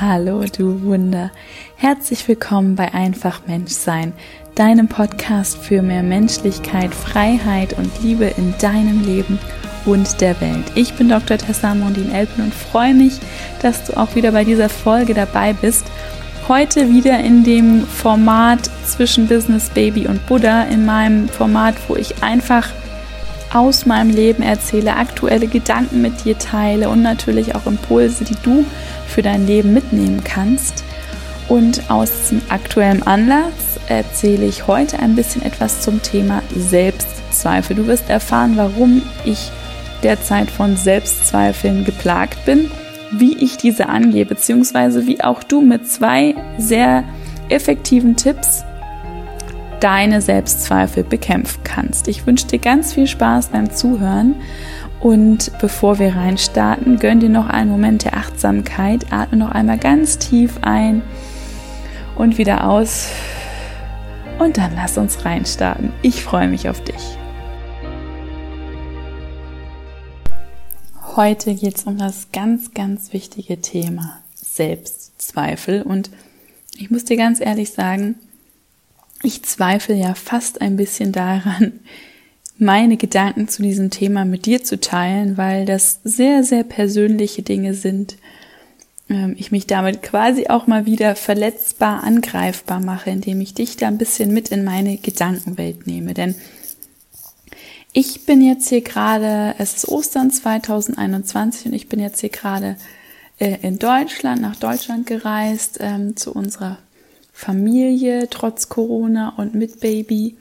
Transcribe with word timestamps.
Hallo, 0.00 0.42
du 0.44 0.82
Wunder. 0.82 1.30
Herzlich 1.76 2.26
willkommen 2.26 2.74
bei 2.74 2.92
Einfach 2.92 3.42
Menschsein, 3.46 4.12
deinem 4.56 4.88
Podcast 4.88 5.56
für 5.56 5.82
mehr 5.82 6.02
Menschlichkeit, 6.02 6.92
Freiheit 6.92 7.78
und 7.78 8.02
Liebe 8.02 8.24
in 8.24 8.54
deinem 8.58 9.04
Leben 9.04 9.38
und 9.84 10.20
der 10.20 10.40
Welt. 10.40 10.64
Ich 10.74 10.94
bin 10.94 11.08
Dr. 11.08 11.38
Tessa 11.38 11.76
Mondin 11.76 12.10
Elpen 12.10 12.42
und 12.42 12.52
freue 12.52 12.92
mich, 12.92 13.20
dass 13.62 13.84
du 13.84 13.96
auch 13.96 14.16
wieder 14.16 14.32
bei 14.32 14.42
dieser 14.42 14.68
Folge 14.68 15.14
dabei 15.14 15.52
bist. 15.52 15.86
Heute 16.48 16.88
wieder 16.88 17.20
in 17.20 17.44
dem 17.44 17.86
Format 17.86 18.68
zwischen 18.84 19.28
Business 19.28 19.70
Baby 19.70 20.08
und 20.08 20.26
Buddha, 20.26 20.64
in 20.64 20.84
meinem 20.84 21.28
Format, 21.28 21.76
wo 21.86 21.94
ich 21.94 22.20
einfach 22.20 22.68
aus 23.52 23.86
meinem 23.86 24.10
Leben 24.10 24.42
erzähle, 24.42 24.96
aktuelle 24.96 25.46
Gedanken 25.46 26.02
mit 26.02 26.24
dir 26.24 26.36
teile 26.36 26.88
und 26.88 27.02
natürlich 27.02 27.54
auch 27.54 27.66
Impulse, 27.66 28.24
die 28.24 28.36
du 28.42 28.64
für 29.06 29.22
dein 29.22 29.46
Leben 29.46 29.72
mitnehmen 29.72 30.22
kannst. 30.24 30.84
Und 31.48 31.90
aus 31.90 32.10
diesem 32.20 32.42
aktuellen 32.48 33.02
Anlass 33.02 33.78
erzähle 33.88 34.46
ich 34.46 34.66
heute 34.66 34.98
ein 34.98 35.14
bisschen 35.14 35.42
etwas 35.42 35.82
zum 35.82 36.00
Thema 36.02 36.42
Selbstzweifel. 36.56 37.76
Du 37.76 37.86
wirst 37.86 38.08
erfahren, 38.08 38.56
warum 38.56 39.02
ich 39.24 39.50
derzeit 40.02 40.50
von 40.50 40.76
Selbstzweifeln 40.76 41.84
geplagt 41.84 42.44
bin, 42.44 42.70
wie 43.12 43.36
ich 43.36 43.56
diese 43.56 43.88
angehe, 43.88 44.26
beziehungsweise 44.26 45.06
wie 45.06 45.22
auch 45.22 45.42
du 45.42 45.60
mit 45.60 45.88
zwei 45.88 46.34
sehr 46.58 47.04
effektiven 47.48 48.16
Tipps 48.16 48.64
deine 49.80 50.22
Selbstzweifel 50.22 51.04
bekämpfen 51.04 51.60
kannst. 51.62 52.08
Ich 52.08 52.26
wünsche 52.26 52.46
dir 52.46 52.58
ganz 52.58 52.94
viel 52.94 53.06
Spaß 53.06 53.48
beim 53.48 53.70
Zuhören 53.70 54.36
und 55.04 55.52
bevor 55.60 55.98
wir 55.98 56.16
reinstarten, 56.16 56.98
gönn 56.98 57.20
dir 57.20 57.28
noch 57.28 57.46
einen 57.46 57.70
Moment 57.70 58.04
der 58.04 58.16
Achtsamkeit, 58.16 59.12
atme 59.12 59.36
noch 59.36 59.50
einmal 59.50 59.76
ganz 59.76 60.16
tief 60.16 60.56
ein 60.62 61.02
und 62.16 62.38
wieder 62.38 62.66
aus 62.66 63.10
und 64.38 64.56
dann 64.56 64.74
lass 64.74 64.96
uns 64.96 65.26
reinstarten. 65.26 65.92
Ich 66.00 66.24
freue 66.24 66.48
mich 66.48 66.70
auf 66.70 66.82
dich. 66.82 67.18
Heute 71.14 71.54
geht 71.54 71.76
es 71.76 71.84
um 71.84 71.98
das 71.98 72.32
ganz, 72.32 72.72
ganz 72.72 73.12
wichtige 73.12 73.60
Thema 73.60 74.22
Selbstzweifel 74.34 75.82
und 75.82 76.08
ich 76.78 76.90
muss 76.90 77.04
dir 77.04 77.18
ganz 77.18 77.42
ehrlich 77.42 77.72
sagen, 77.72 78.14
ich 79.22 79.42
zweifle 79.42 79.96
ja 79.96 80.14
fast 80.14 80.62
ein 80.62 80.76
bisschen 80.76 81.12
daran, 81.12 81.80
meine 82.58 82.96
Gedanken 82.96 83.48
zu 83.48 83.62
diesem 83.62 83.90
Thema 83.90 84.24
mit 84.24 84.46
dir 84.46 84.62
zu 84.62 84.78
teilen, 84.80 85.36
weil 85.36 85.66
das 85.66 86.00
sehr, 86.04 86.44
sehr 86.44 86.64
persönliche 86.64 87.42
Dinge 87.42 87.74
sind. 87.74 88.16
Ähm, 89.08 89.34
ich 89.38 89.50
mich 89.50 89.66
damit 89.66 90.02
quasi 90.02 90.46
auch 90.48 90.66
mal 90.66 90.86
wieder 90.86 91.16
verletzbar 91.16 92.04
angreifbar 92.04 92.80
mache, 92.80 93.10
indem 93.10 93.40
ich 93.40 93.54
dich 93.54 93.76
da 93.76 93.88
ein 93.88 93.98
bisschen 93.98 94.32
mit 94.32 94.50
in 94.50 94.64
meine 94.64 94.96
Gedankenwelt 94.96 95.86
nehme. 95.86 96.14
Denn 96.14 96.36
ich 97.92 98.26
bin 98.26 98.40
jetzt 98.40 98.68
hier 98.68 98.82
gerade, 98.82 99.54
es 99.58 99.74
ist 99.74 99.88
Ostern 99.88 100.30
2021 100.30 101.66
und 101.66 101.74
ich 101.74 101.88
bin 101.88 102.00
jetzt 102.00 102.20
hier 102.20 102.30
gerade 102.30 102.76
äh, 103.38 103.58
in 103.62 103.78
Deutschland, 103.78 104.40
nach 104.40 104.56
Deutschland 104.56 105.06
gereist, 105.06 105.78
ähm, 105.80 106.16
zu 106.16 106.32
unserer 106.32 106.78
Familie 107.32 108.28
trotz 108.30 108.68
Corona 108.68 109.34
und 109.36 109.54
mit 109.54 109.80
Baby. 109.80 110.36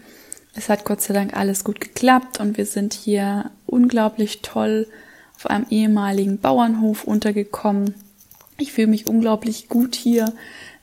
Es 0.56 0.70
hat 0.70 0.86
Gott 0.86 1.02
sei 1.02 1.14
Dank 1.14 1.36
alles 1.36 1.64
gut 1.64 1.82
geklappt 1.82 2.40
und 2.40 2.58
wir 2.58 2.66
sind 2.66 2.94
hier 2.94 3.52
unglaublich 3.66 4.42
toll 4.42 4.88
auf 5.36 5.48
einem 5.48 5.66
ehemaligen 5.70 6.38
Bauernhof 6.38 7.06
untergekommen. 7.06 7.96
Ich 8.60 8.72
fühle 8.72 8.88
mich 8.88 9.08
unglaublich 9.08 9.68
gut 9.68 9.96
hier. 9.96 10.32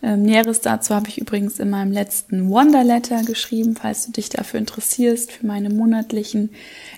Ähm, 0.03 0.23
Näheres 0.23 0.61
dazu 0.61 0.95
habe 0.95 1.09
ich 1.09 1.19
übrigens 1.19 1.61
in 1.61 1.71
meinem 1.71 1.93
letzten 1.93 2.51
Wonder 2.51 2.83
Letter 2.83 3.23
geschrieben, 3.23 3.77
falls 3.77 4.07
du 4.07 4.12
dich 4.12 4.29
dafür 4.29 4.59
interessierst, 4.59 5.31
für 5.31 5.47
meine 5.47 5.71
monatlichen 5.71 6.50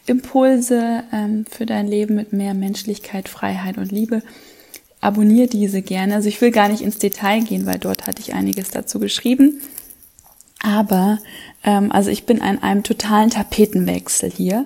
Impulse 0.06 1.04
ähm, 1.12 1.44
für 1.50 1.66
dein 1.66 1.86
Leben 1.86 2.14
mit 2.14 2.32
mehr 2.32 2.54
Menschlichkeit, 2.54 3.28
Freiheit 3.28 3.76
und 3.76 3.92
Liebe 3.92 4.22
abonniere 5.02 5.48
diese 5.48 5.82
gerne. 5.82 6.14
Also 6.14 6.28
ich 6.28 6.40
will 6.40 6.52
gar 6.52 6.68
nicht 6.68 6.80
ins 6.80 6.98
Detail 6.98 7.40
gehen, 7.40 7.66
weil 7.66 7.78
dort 7.78 8.06
hatte 8.06 8.22
ich 8.22 8.32
einiges 8.32 8.70
dazu 8.70 8.98
geschrieben. 8.98 9.60
Aber 10.62 11.18
ähm, 11.64 11.92
also 11.92 12.10
ich 12.10 12.24
bin 12.24 12.40
an 12.40 12.62
einem 12.62 12.82
totalen 12.82 13.30
Tapetenwechsel 13.30 14.30
hier 14.30 14.64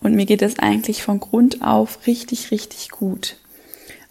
und 0.00 0.14
mir 0.14 0.26
geht 0.26 0.42
es 0.42 0.58
eigentlich 0.58 1.02
von 1.02 1.20
Grund 1.20 1.62
auf 1.62 2.06
richtig, 2.06 2.50
richtig 2.50 2.90
gut. 2.90 3.36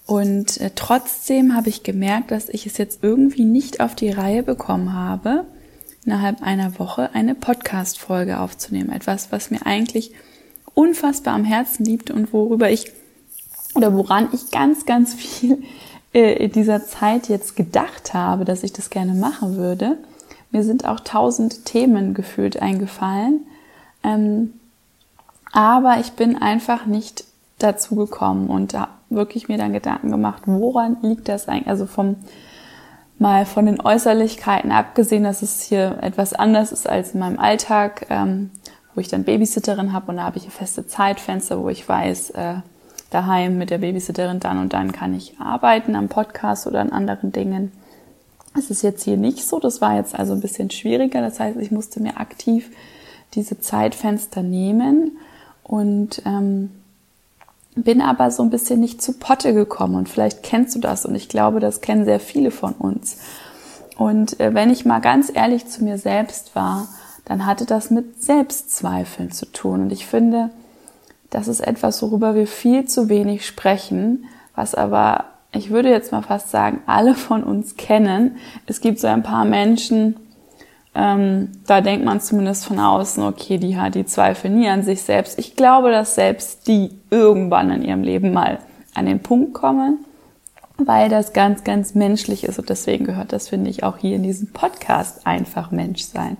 Und 0.05 0.59
äh, 0.59 0.71
trotzdem 0.73 1.55
habe 1.55 1.69
ich 1.69 1.83
gemerkt, 1.83 2.31
dass 2.31 2.49
ich 2.49 2.65
es 2.65 2.77
jetzt 2.77 2.99
irgendwie 3.03 3.45
nicht 3.45 3.81
auf 3.81 3.93
die 3.93 4.09
Reihe 4.09 4.41
bekommen 4.41 4.93
habe, 4.93 5.45
innerhalb 6.05 6.41
einer 6.41 6.79
Woche 6.79 7.13
eine 7.13 7.35
Podcast-Folge 7.35 8.39
aufzunehmen. 8.39 8.91
Etwas, 8.91 9.31
was 9.31 9.51
mir 9.51 9.65
eigentlich 9.65 10.11
unfassbar 10.73 11.33
am 11.33 11.43
Herzen 11.43 11.85
liegt 11.85 12.09
und 12.09 12.33
worüber 12.33 12.69
ich 12.71 12.91
oder 13.75 13.93
woran 13.93 14.29
ich 14.31 14.49
ganz, 14.49 14.85
ganz 14.85 15.13
viel 15.13 15.61
äh, 16.13 16.45
in 16.45 16.51
dieser 16.51 16.85
Zeit 16.85 17.27
jetzt 17.29 17.55
gedacht 17.55 18.13
habe, 18.13 18.45
dass 18.45 18.63
ich 18.63 18.73
das 18.73 18.89
gerne 18.89 19.13
machen 19.13 19.57
würde. 19.57 19.97
Mir 20.51 20.63
sind 20.63 20.85
auch 20.85 20.99
tausend 20.99 21.65
Themen 21.65 22.13
gefühlt 22.13 22.61
eingefallen. 22.61 23.45
Ähm, 24.03 24.53
aber 25.51 25.99
ich 25.99 26.13
bin 26.13 26.35
einfach 26.35 26.85
nicht 26.85 27.25
dazu 27.59 27.95
gekommen 27.95 28.47
und 28.49 28.73
da 28.73 28.89
wirklich 29.09 29.47
mir 29.47 29.57
dann 29.57 29.73
Gedanken 29.73 30.11
gemacht, 30.11 30.43
woran 30.45 30.97
liegt 31.01 31.27
das 31.29 31.47
eigentlich? 31.47 31.67
Also 31.67 31.85
vom 31.85 32.17
mal 33.19 33.45
von 33.45 33.65
den 33.65 33.81
Äußerlichkeiten 33.81 34.71
abgesehen, 34.71 35.23
dass 35.23 35.41
es 35.41 35.61
hier 35.61 35.97
etwas 36.01 36.33
anders 36.33 36.71
ist 36.71 36.87
als 36.87 37.13
in 37.13 37.19
meinem 37.19 37.39
Alltag, 37.39 38.05
ähm, 38.09 38.51
wo 38.93 39.01
ich 39.01 39.07
dann 39.07 39.23
Babysitterin 39.23 39.91
habe 39.91 40.11
und 40.11 40.17
da 40.17 40.23
habe 40.23 40.37
ich 40.37 40.49
feste 40.49 40.85
Zeitfenster, 40.85 41.59
wo 41.59 41.69
ich 41.69 41.87
weiß, 41.87 42.31
äh, 42.31 42.55
daheim 43.09 43.57
mit 43.57 43.69
der 43.69 43.79
Babysitterin 43.79 44.39
dann 44.39 44.59
und 44.59 44.73
dann 44.73 44.91
kann 44.91 45.13
ich 45.13 45.39
arbeiten 45.39 45.95
am 45.95 46.09
Podcast 46.09 46.67
oder 46.67 46.81
an 46.81 46.91
anderen 46.91 47.31
Dingen. 47.31 47.71
Es 48.55 48.69
ist 48.69 48.81
jetzt 48.81 49.03
hier 49.03 49.17
nicht 49.17 49.45
so, 49.45 49.59
das 49.59 49.81
war 49.81 49.95
jetzt 49.95 50.15
also 50.15 50.33
ein 50.33 50.41
bisschen 50.41 50.69
schwieriger. 50.69 51.21
Das 51.21 51.39
heißt, 51.39 51.57
ich 51.59 51.71
musste 51.71 52.01
mir 52.01 52.19
aktiv 52.19 52.71
diese 53.33 53.59
Zeitfenster 53.59 54.41
nehmen 54.41 55.17
und 55.63 56.21
ähm, 56.25 56.71
bin 57.75 58.01
aber 58.01 58.31
so 58.31 58.43
ein 58.43 58.49
bisschen 58.49 58.79
nicht 58.79 59.01
zu 59.01 59.13
Potte 59.13 59.53
gekommen. 59.53 59.95
Und 59.95 60.09
vielleicht 60.09 60.43
kennst 60.43 60.75
du 60.75 60.79
das 60.79 61.05
und 61.05 61.15
ich 61.15 61.29
glaube, 61.29 61.59
das 61.59 61.81
kennen 61.81 62.05
sehr 62.05 62.19
viele 62.19 62.51
von 62.51 62.73
uns. 62.73 63.17
Und 63.97 64.39
äh, 64.39 64.53
wenn 64.53 64.69
ich 64.69 64.85
mal 64.85 64.99
ganz 64.99 65.31
ehrlich 65.33 65.67
zu 65.67 65.83
mir 65.83 65.97
selbst 65.97 66.55
war, 66.55 66.87
dann 67.25 67.45
hatte 67.45 67.65
das 67.65 67.89
mit 67.89 68.23
Selbstzweifeln 68.23 69.31
zu 69.31 69.45
tun. 69.47 69.81
Und 69.81 69.91
ich 69.91 70.05
finde, 70.05 70.49
das 71.29 71.47
ist 71.47 71.59
etwas, 71.59 72.01
worüber 72.01 72.35
wir 72.35 72.47
viel 72.47 72.85
zu 72.85 73.09
wenig 73.09 73.45
sprechen, 73.45 74.25
was 74.55 74.75
aber, 74.75 75.25
ich 75.57 75.69
würde 75.69 75.89
jetzt 75.89 76.11
mal 76.11 76.21
fast 76.21 76.51
sagen, 76.51 76.81
alle 76.85 77.15
von 77.15 77.43
uns 77.43 77.75
kennen. 77.75 78.37
Es 78.65 78.81
gibt 78.81 78.99
so 78.99 79.07
ein 79.07 79.23
paar 79.23 79.45
Menschen, 79.45 80.15
ähm, 80.95 81.49
da 81.67 81.81
denkt 81.81 82.05
man 82.05 82.21
zumindest 82.21 82.65
von 82.65 82.79
außen, 82.79 83.23
okay, 83.23 83.57
die 83.57 83.77
hat 83.77 83.93
die 83.93 84.05
Zweifel 84.05 84.49
nie 84.49 84.67
an 84.67 84.81
sich 84.81 85.03
selbst. 85.03 85.37
Ich 85.37 85.55
glaube, 85.55 85.91
dass 85.91 86.15
selbst 86.15 86.67
die 86.67 86.89
irgendwann 87.11 87.69
in 87.69 87.83
ihrem 87.83 88.01
Leben 88.03 88.33
mal 88.33 88.59
an 88.95 89.05
den 89.05 89.19
Punkt 89.19 89.53
kommen, 89.53 90.05
weil 90.77 91.09
das 91.09 91.33
ganz, 91.33 91.63
ganz 91.63 91.93
menschlich 91.93 92.43
ist 92.45 92.57
und 92.57 92.69
deswegen 92.69 93.05
gehört 93.05 93.31
das, 93.31 93.49
finde 93.49 93.69
ich, 93.69 93.83
auch 93.83 93.97
hier 93.97 94.15
in 94.15 94.23
diesem 94.23 94.51
Podcast 94.53 95.27
einfach 95.27 95.69
Mensch 95.69 96.01
sein. 96.01 96.37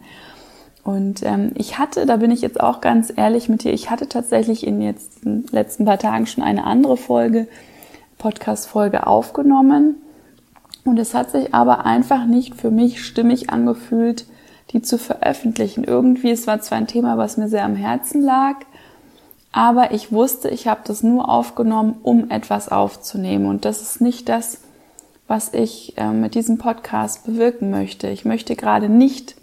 Und 0.84 1.22
ähm, 1.24 1.52
ich 1.56 1.78
hatte, 1.78 2.06
da 2.06 2.18
bin 2.18 2.32
ich 2.32 2.42
jetzt 2.42 2.60
auch 2.60 2.82
ganz 2.82 3.14
ehrlich 3.16 3.50
mit 3.50 3.64
dir, 3.64 3.74
ich 3.74 3.92
hatte 3.92 4.10
tatsächlich 4.10 4.66
in 4.66 4.82
jetzt 4.82 5.24
den 5.24 5.46
letzten 5.52 5.86
paar 5.86 6.00
Tagen 6.00 6.26
schon 6.26 6.44
eine 6.44 6.64
andere 6.64 6.98
Folge, 6.98 7.48
Podcast-Folge 8.18 9.08
aufgenommen. 9.08 10.02
Und 10.86 10.98
es 11.00 11.14
hat 11.14 11.32
sich 11.32 11.54
aber 11.54 11.86
einfach 11.86 12.26
nicht 12.26 12.56
für 12.56 12.72
mich 12.72 13.04
stimmig 13.04 13.50
angefühlt, 13.50 14.26
die 14.72 14.82
zu 14.82 14.98
veröffentlichen. 14.98 15.84
Irgendwie, 15.84 16.32
es 16.32 16.48
war 16.48 16.62
zwar 16.62 16.78
ein 16.78 16.88
Thema, 16.88 17.18
was 17.18 17.38
mir 17.38 17.50
sehr 17.50 17.66
am 17.66 17.76
Herzen 17.76 18.22
lag, 18.22 18.56
aber 19.52 19.92
ich 19.92 20.12
wusste, 20.12 20.50
ich 20.50 20.68
habe 20.68 20.82
das 20.86 21.04
nur 21.04 21.30
aufgenommen, 21.30 21.96
um 22.04 22.30
etwas 22.30 22.70
aufzunehmen. 22.70 23.48
Und 23.48 23.66
das 23.66 23.82
ist 23.82 24.02
nicht 24.02 24.30
das, 24.30 24.60
was 25.28 25.54
ich 25.54 25.98
äh, 25.98 26.12
mit 26.12 26.36
diesem 26.36 26.58
Podcast 26.58 27.26
bewirken 27.26 27.72
möchte. 27.72 28.08
Ich 28.08 28.24
möchte 28.24 28.56
gerade 28.56 28.88
nicht 28.88 29.36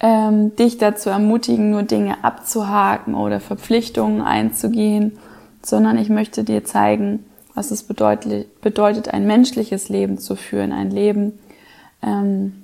ähm, 0.00 0.56
dich 0.56 0.78
dazu 0.78 1.10
ermutigen, 1.10 1.70
nur 1.70 1.82
Dinge 1.82 2.24
abzuhaken 2.24 3.14
oder 3.14 3.40
Verpflichtungen 3.40 4.22
einzugehen, 4.22 5.18
sondern 5.62 5.98
ich 5.98 6.08
möchte 6.08 6.44
dir 6.44 6.64
zeigen, 6.64 7.24
was 7.54 7.70
es 7.70 7.82
bedeutet, 7.82 9.08
ein 9.12 9.26
menschliches 9.26 9.88
Leben 9.88 10.18
zu 10.18 10.36
führen, 10.36 10.72
ein 10.72 10.90
Leben, 10.90 11.38
ähm, 12.02 12.62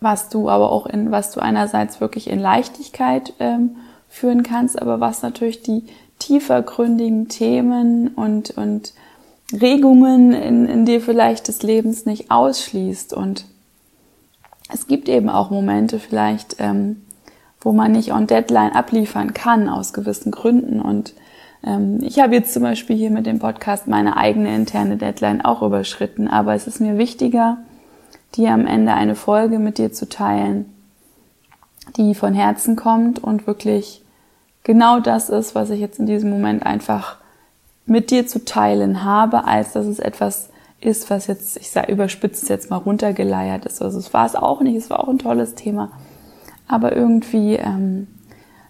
was 0.00 0.28
du 0.28 0.48
aber 0.48 0.70
auch 0.70 0.86
in, 0.86 1.10
was 1.10 1.32
du 1.32 1.40
einerseits 1.40 2.00
wirklich 2.00 2.28
in 2.30 2.38
Leichtigkeit 2.38 3.32
ähm, 3.40 3.76
führen 4.08 4.42
kannst, 4.42 4.80
aber 4.80 5.00
was 5.00 5.22
natürlich 5.22 5.62
die 5.62 5.84
tiefergründigen 6.18 7.28
Themen 7.28 8.08
und, 8.08 8.50
und 8.50 8.92
Regungen 9.52 10.32
in, 10.32 10.66
in 10.66 10.84
dir 10.84 11.00
vielleicht 11.00 11.48
des 11.48 11.62
Lebens 11.62 12.06
nicht 12.06 12.30
ausschließt. 12.30 13.12
Und 13.12 13.44
es 14.70 14.86
gibt 14.86 15.08
eben 15.08 15.28
auch 15.28 15.50
Momente 15.50 15.98
vielleicht, 15.98 16.56
ähm, 16.58 17.02
wo 17.60 17.72
man 17.72 17.92
nicht 17.92 18.12
on 18.12 18.26
Deadline 18.26 18.72
abliefern 18.72 19.34
kann 19.34 19.68
aus 19.68 19.92
gewissen 19.92 20.30
Gründen. 20.30 20.80
Und 20.80 21.14
ich 21.62 22.20
habe 22.20 22.34
jetzt 22.34 22.54
zum 22.54 22.62
Beispiel 22.62 22.96
hier 22.96 23.10
mit 23.10 23.26
dem 23.26 23.40
Podcast 23.40 23.88
meine 23.88 24.16
eigene 24.16 24.54
interne 24.54 24.96
Deadline 24.96 25.44
auch 25.44 25.62
überschritten. 25.62 26.28
Aber 26.28 26.54
es 26.54 26.66
ist 26.66 26.80
mir 26.80 26.98
wichtiger, 26.98 27.58
dir 28.36 28.52
am 28.52 28.66
Ende 28.66 28.94
eine 28.94 29.16
Folge 29.16 29.58
mit 29.58 29.78
dir 29.78 29.92
zu 29.92 30.08
teilen, 30.08 30.72
die 31.96 32.14
von 32.14 32.34
Herzen 32.34 32.76
kommt 32.76 33.22
und 33.22 33.46
wirklich 33.46 34.02
genau 34.62 35.00
das 35.00 35.30
ist, 35.30 35.54
was 35.54 35.70
ich 35.70 35.80
jetzt 35.80 35.98
in 35.98 36.06
diesem 36.06 36.30
Moment 36.30 36.64
einfach 36.64 37.16
mit 37.86 38.10
dir 38.10 38.26
zu 38.26 38.44
teilen 38.44 39.02
habe, 39.02 39.44
als 39.44 39.72
dass 39.72 39.86
es 39.86 39.98
etwas 39.98 40.50
ist, 40.80 41.10
was 41.10 41.26
jetzt, 41.26 41.56
ich 41.56 41.70
sage, 41.70 41.90
überspitzt 41.90 42.48
jetzt 42.48 42.70
mal 42.70 42.76
runtergeleiert 42.76 43.64
ist. 43.64 43.82
Also 43.82 43.98
es 43.98 44.14
war 44.14 44.26
es 44.26 44.36
auch 44.36 44.60
nicht, 44.60 44.76
es 44.76 44.90
war 44.90 45.00
auch 45.00 45.08
ein 45.08 45.18
tolles 45.18 45.54
Thema. 45.54 45.90
Aber 46.68 46.94
irgendwie 46.94 47.56
ähm, 47.56 48.06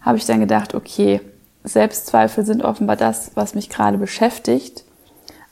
habe 0.00 0.17
ich 0.17 0.25
dann 0.25 0.40
gedacht, 0.40 0.75
okay, 0.75 1.20
Selbstzweifel 1.69 2.44
sind 2.44 2.62
offenbar 2.62 2.97
das, 2.97 3.32
was 3.35 3.55
mich 3.55 3.69
gerade 3.69 3.99
beschäftigt. 3.99 4.85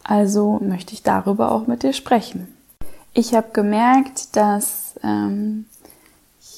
Also 0.02 0.58
möchte 0.62 0.94
ich 0.94 1.02
darüber 1.02 1.52
auch 1.52 1.66
mit 1.66 1.82
dir 1.82 1.92
sprechen. 1.92 2.48
Ich 3.12 3.34
habe 3.34 3.48
gemerkt, 3.52 4.36
dass 4.36 4.94
ähm, 5.02 5.66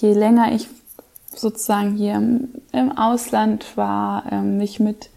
je 0.01 0.13
länger 0.13 0.53
ich 0.53 0.69
sozusagen 1.35 1.97
hier 1.97 2.15
im, 2.73 2.99
Ausland 2.99 3.77
war, 3.77 4.25
ähm, 4.33 4.59
mich 4.59 4.81
mit 4.81 5.11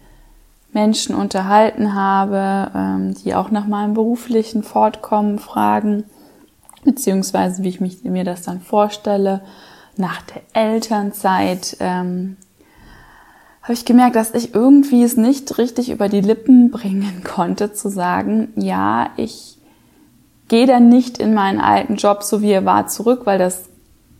Menschen 0.72 1.14
unterhalten 1.14 1.94
habe, 1.94 2.70
ähm, 2.74 3.14
die 3.14 3.34
auch 3.34 3.50
nach 3.50 3.66
meinem 3.66 3.94
beruflichen 3.94 4.62
Fortkommen 4.62 5.38
fragen, 5.38 6.04
beziehungsweise 6.84 7.62
wie 7.62 7.68
ich 7.68 7.80
mich, 7.80 8.04
mir 8.04 8.24
das 8.24 8.42
dann 8.42 8.60
vorstelle, 8.60 9.42
nach 9.96 10.22
der 10.22 10.42
Elternzeit, 10.54 11.76
ähm, 11.80 12.36
habe 13.62 13.74
ich 13.74 13.84
gemerkt, 13.84 14.16
dass 14.16 14.34
ich 14.34 14.54
irgendwie 14.54 15.02
es 15.04 15.16
nicht 15.16 15.58
richtig 15.58 15.90
über 15.90 16.08
die 16.08 16.20
Lippen 16.20 16.70
bringen 16.70 17.22
konnte, 17.24 17.72
zu 17.72 17.88
sagen, 17.88 18.48
ja, 18.56 19.10
ich 19.16 19.58
gehe 20.48 20.66
dann 20.66 20.88
nicht 20.88 21.18
in 21.18 21.32
meinen 21.32 21.60
alten 21.60 21.96
Job, 21.96 22.22
so 22.22 22.42
wie 22.42 22.50
er 22.50 22.64
war, 22.64 22.88
zurück, 22.88 23.22
weil 23.24 23.38
das 23.38 23.68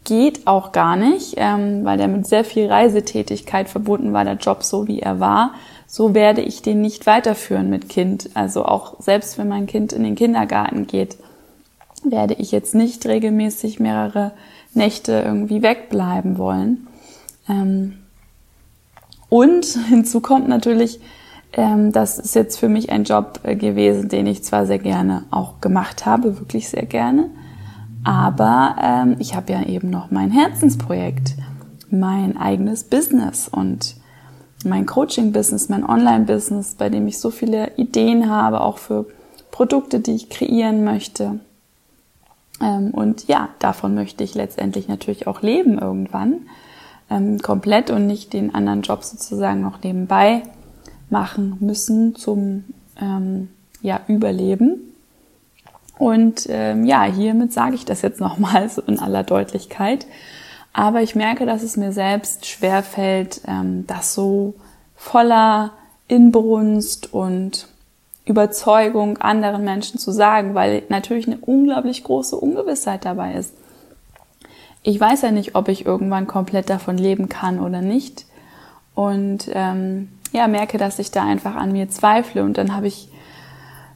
geht 0.05 0.47
auch 0.47 0.73
gar 0.73 0.97
nicht, 0.97 1.35
ähm, 1.37 1.85
weil 1.85 1.99
der 1.99 2.09
mit 2.09 2.27
sehr 2.27 2.45
viel 2.45 2.67
Reisetätigkeit 2.67 3.69
verbunden 3.69 4.13
war, 4.13 4.25
der 4.25 4.35
Job 4.35 4.63
so 4.63 4.89
wie 4.89 5.01
er 5.01 5.21
war. 5.21 5.55
So 5.87 6.15
werde 6.15 6.41
ich 6.41 6.63
den 6.63 6.81
nicht 6.81 7.07
weiterführen 7.07 7.69
mit 7.69 7.89
Kind. 7.89 8.31
Also 8.35 8.65
auch 8.65 8.99
selbst 9.01 9.39
wenn 9.39 9.49
mein 9.49 9.67
Kind 9.67 9.93
in 9.93 10.03
den 10.03 10.15
Kindergarten 10.15 10.87
geht, 10.87 11.17
werde 12.03 12.35
ich 12.35 12.51
jetzt 12.51 12.75
nicht 12.75 13.07
regelmäßig 13.07 13.79
mehrere 13.79 14.33
Nächte 14.75 15.23
irgendwie 15.25 15.63
wegbleiben 15.63 16.39
wollen. 16.39 16.89
Ähm, 17.49 18.02
und 19.33 19.65
hinzu 19.89 20.21
kommt 20.21 20.47
natürlich, 20.47 21.01
ähm, 21.55 21.91
das 21.91 22.19
ist 22.19 22.35
jetzt 22.35 22.59
für 22.59 22.69
mich 22.69 22.93
ein 22.93 23.05
Job 23.05 23.41
äh, 23.45 23.57
gewesen, 23.57 24.11
den 24.11 24.27
ich 24.27 24.45
zwar 24.45 24.67
sehr 24.67 24.79
gerne 24.79 25.25
auch 25.31 25.63
gemacht 25.63 26.05
habe, 26.05 26.39
wirklich 26.39 26.69
sehr 26.69 26.85
gerne, 26.85 27.31
aber 28.05 28.77
ähm, 28.79 29.17
ich 29.21 29.35
habe 29.35 29.51
ja 29.55 29.63
eben 29.63 29.89
noch 29.89 30.11
mein 30.11 30.31
Herzensprojekt, 30.31 31.33
mein 31.91 32.37
eigenes 32.37 32.85
Business 32.85 33.49
und 33.49 33.97
mein 34.67 34.85
Coaching-Business, 34.85 35.71
mein 35.71 35.89
Online-Business, 35.89 36.75
bei 36.75 36.91
dem 36.91 37.07
ich 37.07 37.19
so 37.19 37.31
viele 37.31 37.75
Ideen 37.77 38.29
habe, 38.29 38.61
auch 38.61 38.77
für 38.77 39.07
Produkte, 39.51 40.01
die 40.01 40.13
ich 40.13 40.29
kreieren 40.29 40.85
möchte. 40.85 41.41
Ähm, 42.61 42.91
und 42.91 43.29
ja, 43.29 43.49
davon 43.61 43.95
möchte 43.95 44.25
ich 44.25 44.35
letztendlich 44.35 44.89
natürlich 44.89 45.27
auch 45.27 45.41
leben 45.41 45.79
irgendwann, 45.79 46.43
ähm, 47.13 47.39
komplett 47.41 47.91
und 47.91 48.07
nicht 48.07 48.33
den 48.33 48.55
anderen 48.55 48.83
Job 48.83 49.05
sozusagen 49.05 49.61
noch 49.61 49.83
nebenbei 49.83 50.43
machen 51.11 51.57
müssen 51.61 52.17
zum 52.17 52.65
ähm, 53.01 53.49
ja, 53.83 54.01
Überleben. 54.09 54.95
Und 55.99 56.47
ähm, 56.49 56.85
ja, 56.85 57.05
hiermit 57.05 57.53
sage 57.53 57.75
ich 57.75 57.85
das 57.85 58.03
jetzt 58.03 58.21
nochmal 58.21 58.69
so 58.69 58.83
in 58.83 58.99
aller 58.99 59.23
Deutlichkeit. 59.23 60.07
Aber 60.73 61.03
ich 61.03 61.15
merke, 61.15 61.45
dass 61.45 61.63
es 61.63 61.77
mir 61.77 61.93
selbst 61.93 62.47
schwer 62.47 62.83
fällt, 62.83 63.43
ähm, 63.47 63.87
das 63.87 64.15
so 64.15 64.55
voller 64.97 65.73
Inbrunst 66.09 67.13
und 67.13 67.69
Überzeugung 68.25 69.19
anderen 69.19 69.65
Menschen 69.65 69.99
zu 69.99 70.13
sagen, 70.13 70.55
weil 70.55 70.85
natürlich 70.89 71.27
eine 71.27 71.39
unglaublich 71.39 72.05
große 72.05 72.37
Ungewissheit 72.37 73.05
dabei 73.05 73.35
ist. 73.35 73.53
Ich 74.83 74.99
weiß 74.99 75.23
ja 75.23 75.31
nicht, 75.31 75.55
ob 75.55 75.69
ich 75.69 75.87
irgendwann 75.87 76.27
komplett 76.27 76.71
davon 76.71 76.99
leben 76.99 77.29
kann 77.29 77.61
oder 77.61 77.81
nicht. 77.81 78.27
Und 78.95 79.49
ähm, 79.53 80.09
ja, 80.33 80.49
merke, 80.49 80.79
dass 80.79 80.99
ich 80.99 81.11
da 81.11 81.25
einfach 81.25 81.55
an 81.55 81.73
mir 81.73 81.89
zweifle. 81.89 82.43
Und 82.43 82.59
dann 82.59 82.75
habe 82.75 82.89
ich 82.89 83.09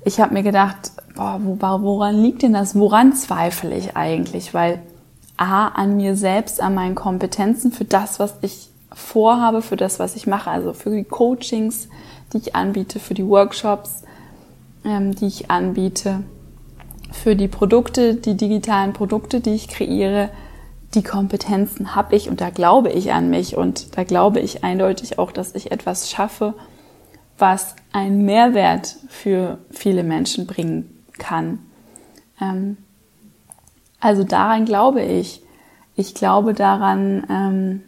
ich 0.06 0.20
habe 0.20 0.34
mir 0.34 0.44
gedacht, 0.44 0.92
boah, 1.16 1.40
woran 1.82 2.22
liegt 2.22 2.42
denn 2.42 2.52
das? 2.52 2.76
Woran 2.76 3.12
zweifle 3.12 3.76
ich 3.76 3.96
eigentlich? 3.96 4.54
Weil 4.54 4.80
A, 5.36 5.66
an 5.66 5.96
mir 5.96 6.14
selbst, 6.14 6.62
an 6.62 6.76
meinen 6.76 6.94
Kompetenzen 6.94 7.72
für 7.72 7.84
das, 7.84 8.20
was 8.20 8.36
ich 8.40 8.68
vorhabe, 8.92 9.62
für 9.62 9.76
das, 9.76 9.98
was 9.98 10.14
ich 10.14 10.28
mache, 10.28 10.48
also 10.48 10.74
für 10.74 10.90
die 10.90 11.02
Coachings, 11.02 11.88
die 12.32 12.38
ich 12.38 12.54
anbiete, 12.54 13.00
für 13.00 13.14
die 13.14 13.26
Workshops, 13.26 14.04
ähm, 14.84 15.12
die 15.16 15.26
ich 15.26 15.50
anbiete, 15.50 16.22
für 17.10 17.34
die 17.34 17.48
Produkte, 17.48 18.14
die 18.14 18.36
digitalen 18.36 18.92
Produkte, 18.92 19.40
die 19.40 19.54
ich 19.54 19.66
kreiere, 19.66 20.30
die 20.96 21.02
Kompetenzen 21.02 21.94
habe 21.94 22.16
ich 22.16 22.28
und 22.28 22.40
da 22.40 22.50
glaube 22.50 22.90
ich 22.90 23.12
an 23.12 23.30
mich 23.30 23.56
und 23.56 23.96
da 23.96 24.04
glaube 24.04 24.40
ich 24.40 24.64
eindeutig 24.64 25.18
auch, 25.18 25.30
dass 25.30 25.54
ich 25.54 25.70
etwas 25.70 26.10
schaffe, 26.10 26.54
was 27.38 27.76
einen 27.92 28.24
Mehrwert 28.24 28.96
für 29.08 29.58
viele 29.70 30.02
Menschen 30.02 30.46
bringen 30.46 31.04
kann. 31.18 31.58
Ähm, 32.40 32.78
also 34.00 34.24
daran 34.24 34.64
glaube 34.64 35.02
ich. 35.02 35.42
Ich 35.98 36.14
glaube 36.14 36.52
daran, 36.52 37.26
ähm, 37.30 37.82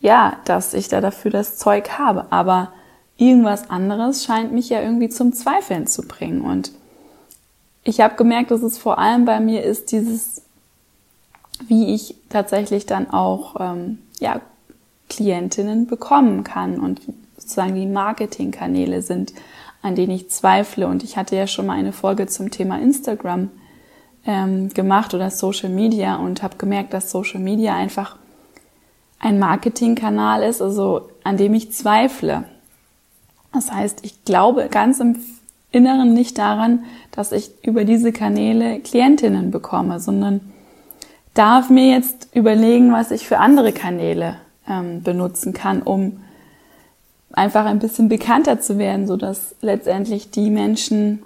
ja, 0.00 0.38
dass 0.44 0.74
ich 0.74 0.88
da 0.88 1.00
dafür 1.00 1.30
das 1.30 1.58
Zeug 1.58 1.98
habe. 1.98 2.30
Aber 2.30 2.72
irgendwas 3.16 3.70
anderes 3.70 4.24
scheint 4.24 4.52
mich 4.52 4.68
ja 4.68 4.80
irgendwie 4.80 5.08
zum 5.08 5.32
Zweifeln 5.32 5.86
zu 5.86 6.02
bringen. 6.02 6.40
Und 6.40 6.72
ich 7.84 8.00
habe 8.00 8.16
gemerkt, 8.16 8.50
dass 8.50 8.62
es 8.62 8.78
vor 8.78 8.98
allem 8.98 9.24
bei 9.24 9.38
mir 9.38 9.62
ist 9.62 9.92
dieses, 9.92 10.42
wie 11.68 11.94
ich 11.94 12.16
tatsächlich 12.28 12.86
dann 12.86 13.10
auch 13.10 13.56
ähm, 13.58 13.98
ja, 14.18 14.40
Klientinnen 15.08 15.86
bekommen 15.86 16.44
kann 16.44 16.80
und 16.80 17.00
sozusagen 17.36 17.74
die 17.74 17.86
Marketingkanäle 17.86 19.02
sind, 19.02 19.32
an 19.82 19.94
denen 19.94 20.12
ich 20.12 20.30
zweifle. 20.30 20.88
Und 20.88 21.04
ich 21.04 21.16
hatte 21.16 21.36
ja 21.36 21.46
schon 21.46 21.66
mal 21.66 21.78
eine 21.78 21.92
Folge 21.92 22.26
zum 22.26 22.50
Thema 22.50 22.78
Instagram 22.80 23.50
ähm, 24.26 24.70
gemacht 24.70 25.14
oder 25.14 25.30
Social 25.30 25.68
Media 25.70 26.16
und 26.16 26.42
habe 26.42 26.56
gemerkt, 26.56 26.92
dass 26.92 27.10
Social 27.10 27.40
Media 27.40 27.74
einfach 27.74 28.16
ein 29.18 29.38
Marketingkanal 29.38 30.42
ist, 30.42 30.60
also 30.60 31.08
an 31.24 31.36
dem 31.36 31.54
ich 31.54 31.72
zweifle. 31.72 32.44
Das 33.52 33.72
heißt, 33.72 34.04
ich 34.04 34.24
glaube 34.24 34.68
ganz 34.70 35.00
im 35.00 35.16
Inneren 35.70 36.12
nicht 36.12 36.38
daran, 36.38 36.84
dass 37.12 37.32
ich 37.32 37.50
über 37.62 37.84
diese 37.84 38.12
Kanäle 38.12 38.80
Klientinnen 38.80 39.50
bekomme, 39.50 40.00
sondern 40.00 40.52
darf 41.36 41.70
mir 41.70 41.92
jetzt 41.92 42.28
überlegen, 42.34 42.92
was 42.92 43.10
ich 43.10 43.28
für 43.28 43.38
andere 43.38 43.72
Kanäle 43.72 44.36
ähm, 44.68 45.02
benutzen 45.02 45.52
kann, 45.52 45.82
um 45.82 46.20
einfach 47.32 47.66
ein 47.66 47.78
bisschen 47.78 48.08
bekannter 48.08 48.60
zu 48.60 48.78
werden, 48.78 49.06
so 49.06 49.16
dass 49.16 49.54
letztendlich 49.60 50.30
die 50.30 50.50
Menschen, 50.50 51.22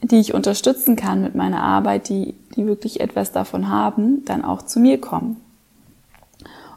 die 0.00 0.18
ich 0.18 0.34
unterstützen 0.34 0.96
kann 0.96 1.22
mit 1.22 1.34
meiner 1.34 1.62
Arbeit, 1.62 2.08
die, 2.08 2.34
die 2.56 2.66
wirklich 2.66 3.00
etwas 3.00 3.32
davon 3.32 3.68
haben, 3.68 4.24
dann 4.24 4.44
auch 4.44 4.62
zu 4.62 4.80
mir 4.80 5.00
kommen. 5.00 5.40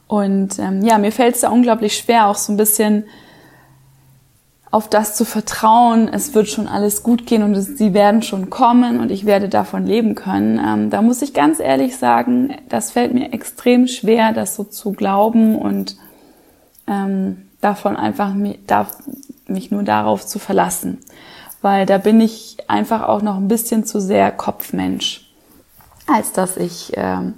Und 0.07 0.59
ähm, 0.59 0.83
ja, 0.83 0.97
mir 0.97 1.11
fällt 1.11 1.35
es 1.35 1.41
da 1.41 1.49
unglaublich 1.49 1.97
schwer, 1.97 2.27
auch 2.27 2.35
so 2.35 2.53
ein 2.53 2.57
bisschen 2.57 3.05
auf 4.69 4.89
das 4.89 5.15
zu 5.15 5.23
vertrauen, 5.23 6.09
es 6.11 6.33
wird 6.33 6.49
schon 6.49 6.67
alles 6.67 7.01
gut 7.01 7.25
gehen 7.25 7.43
und 7.43 7.55
es, 7.55 7.77
sie 7.77 7.93
werden 7.93 8.21
schon 8.21 8.49
kommen 8.49 8.99
und 8.99 9.11
ich 9.11 9.25
werde 9.25 9.47
davon 9.47 9.85
leben 9.85 10.13
können. 10.13 10.59
Ähm, 10.59 10.89
da 10.89 11.01
muss 11.01 11.21
ich 11.21 11.33
ganz 11.33 11.59
ehrlich 11.59 11.97
sagen, 11.97 12.55
das 12.67 12.91
fällt 12.91 13.13
mir 13.13 13.33
extrem 13.33 13.87
schwer, 13.87 14.33
das 14.33 14.55
so 14.55 14.63
zu 14.63 14.91
glauben 14.91 15.55
und 15.55 15.95
ähm, 16.87 17.47
davon 17.61 17.95
einfach 17.95 18.33
mich 18.33 19.71
nur 19.71 19.83
darauf 19.83 20.25
zu 20.25 20.37
verlassen. 20.37 20.97
Weil 21.61 21.85
da 21.85 21.97
bin 21.97 22.19
ich 22.21 22.57
einfach 22.67 23.07
auch 23.07 23.21
noch 23.21 23.37
ein 23.37 23.47
bisschen 23.47 23.85
zu 23.85 23.99
sehr 23.99 24.31
Kopfmensch, 24.31 25.31
als 26.07 26.33
dass 26.33 26.57
ich 26.57 26.91
ähm, 26.95 27.35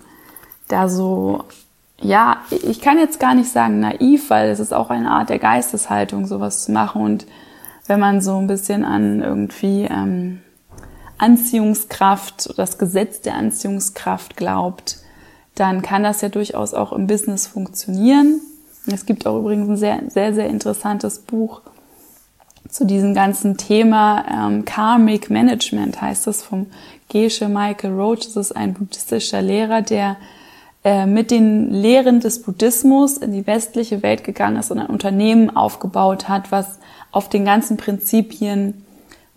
da 0.68 0.90
so, 0.90 1.44
ja, 2.02 2.38
ich 2.50 2.82
kann 2.82 2.98
jetzt 2.98 3.20
gar 3.20 3.36
nicht 3.36 3.50
sagen 3.50 3.80
naiv, 3.80 4.30
weil 4.30 4.50
es 4.50 4.60
ist 4.60 4.74
auch 4.74 4.90
eine 4.90 5.12
Art 5.12 5.30
der 5.30 5.40
Geisteshaltung, 5.40 6.26
sowas 6.26 6.64
zu 6.66 6.72
machen. 6.72 7.02
Und 7.02 7.28
wenn 7.88 8.00
man 8.00 8.22
so 8.22 8.38
ein 8.38 8.48
bisschen 8.48 8.86
an 8.86 9.22
irgendwie, 9.22 9.84
ähm, 9.90 10.42
Anziehungskraft, 11.20 12.58
das 12.58 12.78
Gesetz 12.78 13.22
der 13.22 13.36
Anziehungskraft 13.36 14.38
glaubt, 14.38 14.98
dann 15.54 15.82
kann 15.82 16.04
das 16.04 16.22
ja 16.22 16.30
durchaus 16.30 16.74
auch 16.74 16.94
im 16.94 17.08
Business 17.08 17.46
funktionieren. 17.46 18.42
Es 18.88 19.06
gibt 19.06 19.28
auch 19.28 19.40
übrigens 19.40 19.70
ein 19.70 19.78
sehr, 19.78 20.02
sehr, 20.08 20.34
sehr 20.34 20.48
interessantes 20.48 21.20
Buch 21.20 21.62
zu 22.70 22.86
diesem 22.86 23.14
ganzen 23.14 23.58
Thema 23.58 24.24
ähm, 24.32 24.64
Karmic 24.64 25.30
Management, 25.30 26.02
heißt 26.02 26.28
das 26.28 26.42
vom 26.42 26.68
Geshe 27.10 27.50
Michael 27.50 27.94
Roach. 27.94 28.20
Das 28.20 28.38
ist 28.38 28.56
ein 28.56 28.74
buddhistischer 28.74 29.42
Lehrer, 29.42 29.82
der 29.82 30.16
mit 30.84 31.30
den 31.30 31.74
Lehren 31.74 32.22
des 32.22 32.42
Buddhismus 32.42 33.18
in 33.18 33.34
die 33.34 33.46
westliche 33.46 34.02
Welt 34.02 34.24
gegangen 34.24 34.56
ist 34.56 34.72
und 34.72 34.80
ein 34.80 34.88
Unternehmen 34.88 35.54
aufgebaut 35.54 36.30
hat, 36.30 36.54
was 36.54 36.80
auf 37.12 37.28
den 37.28 37.44
ganzen 37.44 37.76
Prinzipien 37.76 38.86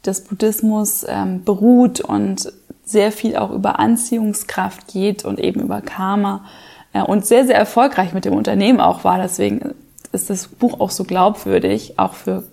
des 0.05 0.23
Buddhismus 0.25 1.05
ähm, 1.09 1.45
beruht 1.45 2.01
und 2.01 2.53
sehr 2.85 3.13
viel 3.13 3.37
auch 3.37 3.51
über 3.51 3.79
Anziehungskraft 3.79 4.89
geht 4.89 5.25
und 5.25 5.39
eben 5.39 5.61
über 5.61 5.81
Karma 5.81 6.45
äh, 6.93 7.03
und 7.03 7.25
sehr, 7.25 7.47
sehr 7.47 7.57
erfolgreich 7.57 8.13
mit 8.13 8.25
dem 8.25 8.35
Unternehmen 8.35 8.81
auch 8.81 9.05
war. 9.05 9.19
Deswegen 9.19 9.75
ist 10.11 10.31
das 10.31 10.49
Buch 10.49 10.81
auch 10.81 10.91
so 10.91 11.05
glaubwürdig, 11.05 11.99
auch 11.99 12.15
für 12.15 12.45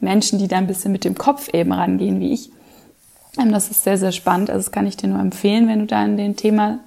Menschen, 0.00 0.38
die 0.38 0.48
da 0.48 0.58
ein 0.58 0.66
bisschen 0.66 0.92
mit 0.92 1.04
dem 1.04 1.16
Kopf 1.16 1.48
eben 1.52 1.72
rangehen, 1.72 2.20
wie 2.20 2.32
ich. 2.32 2.50
Ähm, 3.38 3.52
das 3.52 3.70
ist 3.70 3.84
sehr, 3.84 3.98
sehr 3.98 4.12
spannend. 4.12 4.50
Also 4.50 4.66
das 4.66 4.72
kann 4.72 4.86
ich 4.86 4.96
dir 4.96 5.08
nur 5.08 5.20
empfehlen, 5.20 5.66
wenn 5.66 5.80
du 5.80 5.86
da 5.86 6.04
in 6.04 6.16
den 6.16 6.36
Thema 6.36 6.80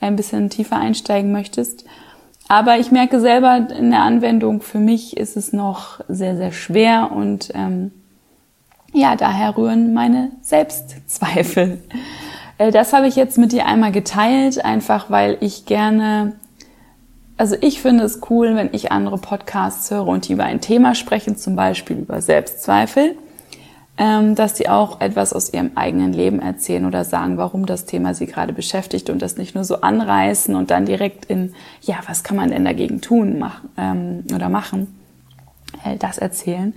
ein 0.00 0.16
bisschen 0.16 0.50
tiefer 0.50 0.76
einsteigen 0.76 1.32
möchtest. 1.32 1.84
Aber 2.48 2.78
ich 2.78 2.90
merke 2.90 3.20
selber 3.20 3.68
in 3.76 3.90
der 3.90 4.00
Anwendung, 4.00 4.62
für 4.62 4.78
mich 4.78 5.16
ist 5.16 5.36
es 5.36 5.52
noch 5.52 6.00
sehr, 6.08 6.36
sehr 6.36 6.52
schwer 6.52 7.10
und 7.12 7.50
ähm, 7.54 7.92
ja, 8.92 9.16
daher 9.16 9.56
rühren 9.56 9.92
meine 9.92 10.30
Selbstzweifel. 10.40 11.82
Äh, 12.56 12.70
das 12.70 12.92
habe 12.92 13.06
ich 13.06 13.16
jetzt 13.16 13.36
mit 13.38 13.52
dir 13.52 13.66
einmal 13.66 13.92
geteilt, 13.92 14.64
einfach 14.64 15.10
weil 15.10 15.36
ich 15.40 15.66
gerne, 15.66 16.36
also 17.36 17.54
ich 17.60 17.82
finde 17.82 18.04
es 18.04 18.20
cool, 18.30 18.54
wenn 18.56 18.70
ich 18.72 18.92
andere 18.92 19.18
Podcasts 19.18 19.90
höre 19.90 20.06
und 20.06 20.26
die 20.26 20.32
über 20.32 20.44
ein 20.44 20.62
Thema 20.62 20.94
sprechen, 20.94 21.36
zum 21.36 21.54
Beispiel 21.54 21.98
über 21.98 22.22
Selbstzweifel, 22.22 23.14
dass 23.98 24.54
die 24.54 24.68
auch 24.68 25.00
etwas 25.00 25.32
aus 25.32 25.52
ihrem 25.52 25.72
eigenen 25.74 26.12
Leben 26.12 26.40
erzählen 26.40 26.86
oder 26.86 27.04
sagen, 27.04 27.36
warum 27.36 27.66
das 27.66 27.84
Thema 27.84 28.14
sie 28.14 28.26
gerade 28.26 28.52
beschäftigt 28.52 29.10
und 29.10 29.20
das 29.20 29.36
nicht 29.36 29.56
nur 29.56 29.64
so 29.64 29.80
anreißen 29.80 30.54
und 30.54 30.70
dann 30.70 30.86
direkt 30.86 31.24
in, 31.24 31.52
ja, 31.82 31.96
was 32.06 32.22
kann 32.22 32.36
man 32.36 32.50
denn 32.50 32.64
dagegen 32.64 33.00
tun 33.00 33.40
machen, 33.40 33.68
ähm, 33.76 34.24
oder 34.32 34.48
machen, 34.48 34.98
äh, 35.84 35.96
das 35.96 36.18
erzählen. 36.18 36.74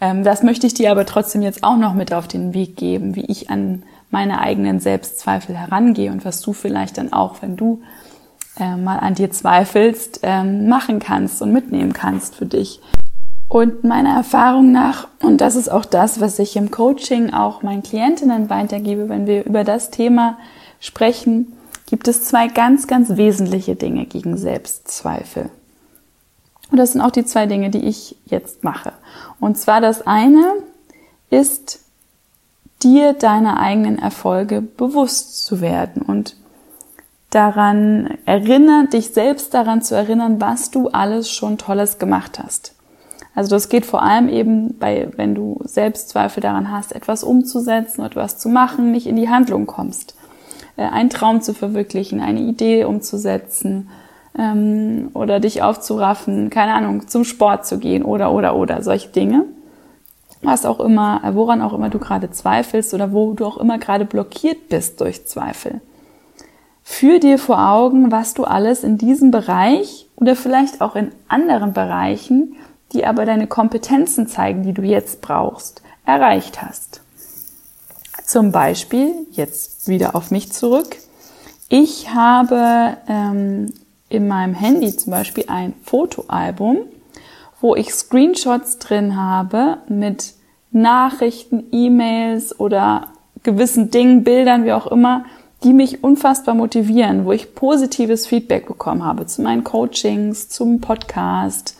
Ähm, 0.00 0.22
das 0.22 0.44
möchte 0.44 0.66
ich 0.66 0.74
dir 0.74 0.92
aber 0.92 1.06
trotzdem 1.06 1.42
jetzt 1.42 1.64
auch 1.64 1.76
noch 1.76 1.94
mit 1.94 2.12
auf 2.12 2.28
den 2.28 2.54
Weg 2.54 2.76
geben, 2.76 3.16
wie 3.16 3.24
ich 3.26 3.50
an 3.50 3.82
meine 4.10 4.40
eigenen 4.40 4.78
Selbstzweifel 4.78 5.56
herangehe 5.56 6.12
und 6.12 6.24
was 6.24 6.40
du 6.40 6.52
vielleicht 6.52 6.98
dann 6.98 7.12
auch, 7.12 7.42
wenn 7.42 7.56
du 7.56 7.82
äh, 8.58 8.76
mal 8.76 8.98
an 8.98 9.14
dir 9.14 9.30
zweifelst, 9.30 10.20
ähm, 10.22 10.68
machen 10.68 11.00
kannst 11.00 11.42
und 11.42 11.52
mitnehmen 11.52 11.92
kannst 11.92 12.36
für 12.36 12.46
dich. 12.46 12.80
Und 13.50 13.82
meiner 13.82 14.14
Erfahrung 14.14 14.70
nach, 14.70 15.08
und 15.20 15.40
das 15.40 15.56
ist 15.56 15.72
auch 15.72 15.84
das, 15.84 16.20
was 16.20 16.38
ich 16.38 16.54
im 16.54 16.70
Coaching 16.70 17.34
auch 17.34 17.64
meinen 17.64 17.82
Klientinnen 17.82 18.48
weitergebe, 18.48 19.08
wenn 19.08 19.26
wir 19.26 19.44
über 19.44 19.64
das 19.64 19.90
Thema 19.90 20.38
sprechen, 20.78 21.52
gibt 21.86 22.06
es 22.06 22.22
zwei 22.22 22.46
ganz, 22.46 22.86
ganz 22.86 23.16
wesentliche 23.16 23.74
Dinge 23.74 24.06
gegen 24.06 24.36
Selbstzweifel. 24.36 25.50
Und 26.70 26.76
das 26.76 26.92
sind 26.92 27.00
auch 27.00 27.10
die 27.10 27.24
zwei 27.24 27.46
Dinge, 27.46 27.70
die 27.70 27.82
ich 27.82 28.14
jetzt 28.24 28.62
mache. 28.62 28.92
Und 29.40 29.58
zwar 29.58 29.80
das 29.80 30.06
eine 30.06 30.52
ist 31.28 31.80
dir 32.84 33.14
deine 33.14 33.58
eigenen 33.58 33.98
Erfolge 33.98 34.62
bewusst 34.62 35.44
zu 35.44 35.60
werden 35.60 36.02
und 36.02 36.36
daran 37.30 38.16
erinnern, 38.26 38.90
dich 38.90 39.08
selbst 39.08 39.54
daran 39.54 39.82
zu 39.82 39.96
erinnern, 39.96 40.40
was 40.40 40.70
du 40.70 40.86
alles 40.86 41.28
schon 41.32 41.58
Tolles 41.58 41.98
gemacht 41.98 42.38
hast. 42.38 42.74
Also 43.34 43.50
das 43.50 43.68
geht 43.68 43.86
vor 43.86 44.02
allem 44.02 44.28
eben 44.28 44.78
bei, 44.78 45.08
wenn 45.16 45.34
du 45.34 45.60
Selbstzweifel 45.64 46.42
daran 46.42 46.70
hast, 46.70 46.94
etwas 46.94 47.22
umzusetzen, 47.22 48.04
etwas 48.04 48.38
zu 48.38 48.48
machen, 48.48 48.90
nicht 48.90 49.06
in 49.06 49.16
die 49.16 49.28
Handlung 49.28 49.66
kommst, 49.66 50.16
äh, 50.76 50.82
einen 50.82 51.10
Traum 51.10 51.40
zu 51.40 51.54
verwirklichen, 51.54 52.20
eine 52.20 52.40
Idee 52.40 52.84
umzusetzen 52.84 53.88
ähm, 54.36 55.10
oder 55.14 55.40
dich 55.40 55.62
aufzuraffen, 55.62 56.50
keine 56.50 56.74
Ahnung, 56.74 57.08
zum 57.08 57.24
Sport 57.24 57.66
zu 57.66 57.78
gehen 57.78 58.02
oder 58.02 58.32
oder 58.32 58.56
oder 58.56 58.82
solche 58.82 59.08
Dinge 59.08 59.44
was 60.42 60.64
auch 60.64 60.80
immer, 60.80 61.20
woran 61.34 61.60
auch 61.62 61.72
immer 61.72 61.90
du 61.90 61.98
gerade 61.98 62.30
zweifelst 62.30 62.94
oder 62.94 63.12
wo 63.12 63.34
du 63.34 63.44
auch 63.44 63.58
immer 63.58 63.78
gerade 63.78 64.04
blockiert 64.04 64.68
bist 64.68 65.00
durch 65.00 65.26
Zweifel. 65.26 65.80
Führ 66.82 67.20
dir 67.20 67.38
vor 67.38 67.70
Augen, 67.70 68.10
was 68.10 68.34
du 68.34 68.44
alles 68.44 68.82
in 68.82 68.98
diesem 68.98 69.30
Bereich 69.30 70.08
oder 70.16 70.34
vielleicht 70.34 70.80
auch 70.80 70.96
in 70.96 71.12
anderen 71.28 71.72
Bereichen, 71.72 72.56
die 72.92 73.04
aber 73.06 73.24
deine 73.24 73.46
Kompetenzen 73.46 74.26
zeigen, 74.26 74.62
die 74.62 74.72
du 74.72 74.82
jetzt 74.82 75.20
brauchst, 75.20 75.82
erreicht 76.04 76.62
hast. 76.62 77.02
Zum 78.24 78.52
Beispiel, 78.52 79.12
jetzt 79.32 79.88
wieder 79.88 80.14
auf 80.14 80.30
mich 80.30 80.52
zurück, 80.52 80.96
ich 81.68 82.12
habe 82.14 82.96
ähm, 83.08 83.72
in 84.08 84.26
meinem 84.28 84.54
Handy 84.54 84.96
zum 84.96 85.12
Beispiel 85.12 85.44
ein 85.46 85.74
Fotoalbum, 85.84 86.78
wo 87.60 87.76
ich 87.76 87.92
Screenshots 87.92 88.78
drin 88.78 89.16
habe 89.16 89.78
mit 89.88 90.34
Nachrichten, 90.72 91.64
E-Mails 91.72 92.58
oder 92.58 93.08
gewissen 93.42 93.90
Dingen, 93.90 94.24
Bildern, 94.24 94.64
wie 94.64 94.72
auch 94.72 94.86
immer, 94.86 95.24
die 95.62 95.72
mich 95.72 96.02
unfassbar 96.02 96.54
motivieren, 96.54 97.24
wo 97.24 97.32
ich 97.32 97.54
positives 97.54 98.26
Feedback 98.26 98.66
bekommen 98.66 99.04
habe 99.04 99.26
zu 99.26 99.42
meinen 99.42 99.64
Coachings, 99.64 100.48
zum 100.48 100.80
Podcast, 100.80 101.76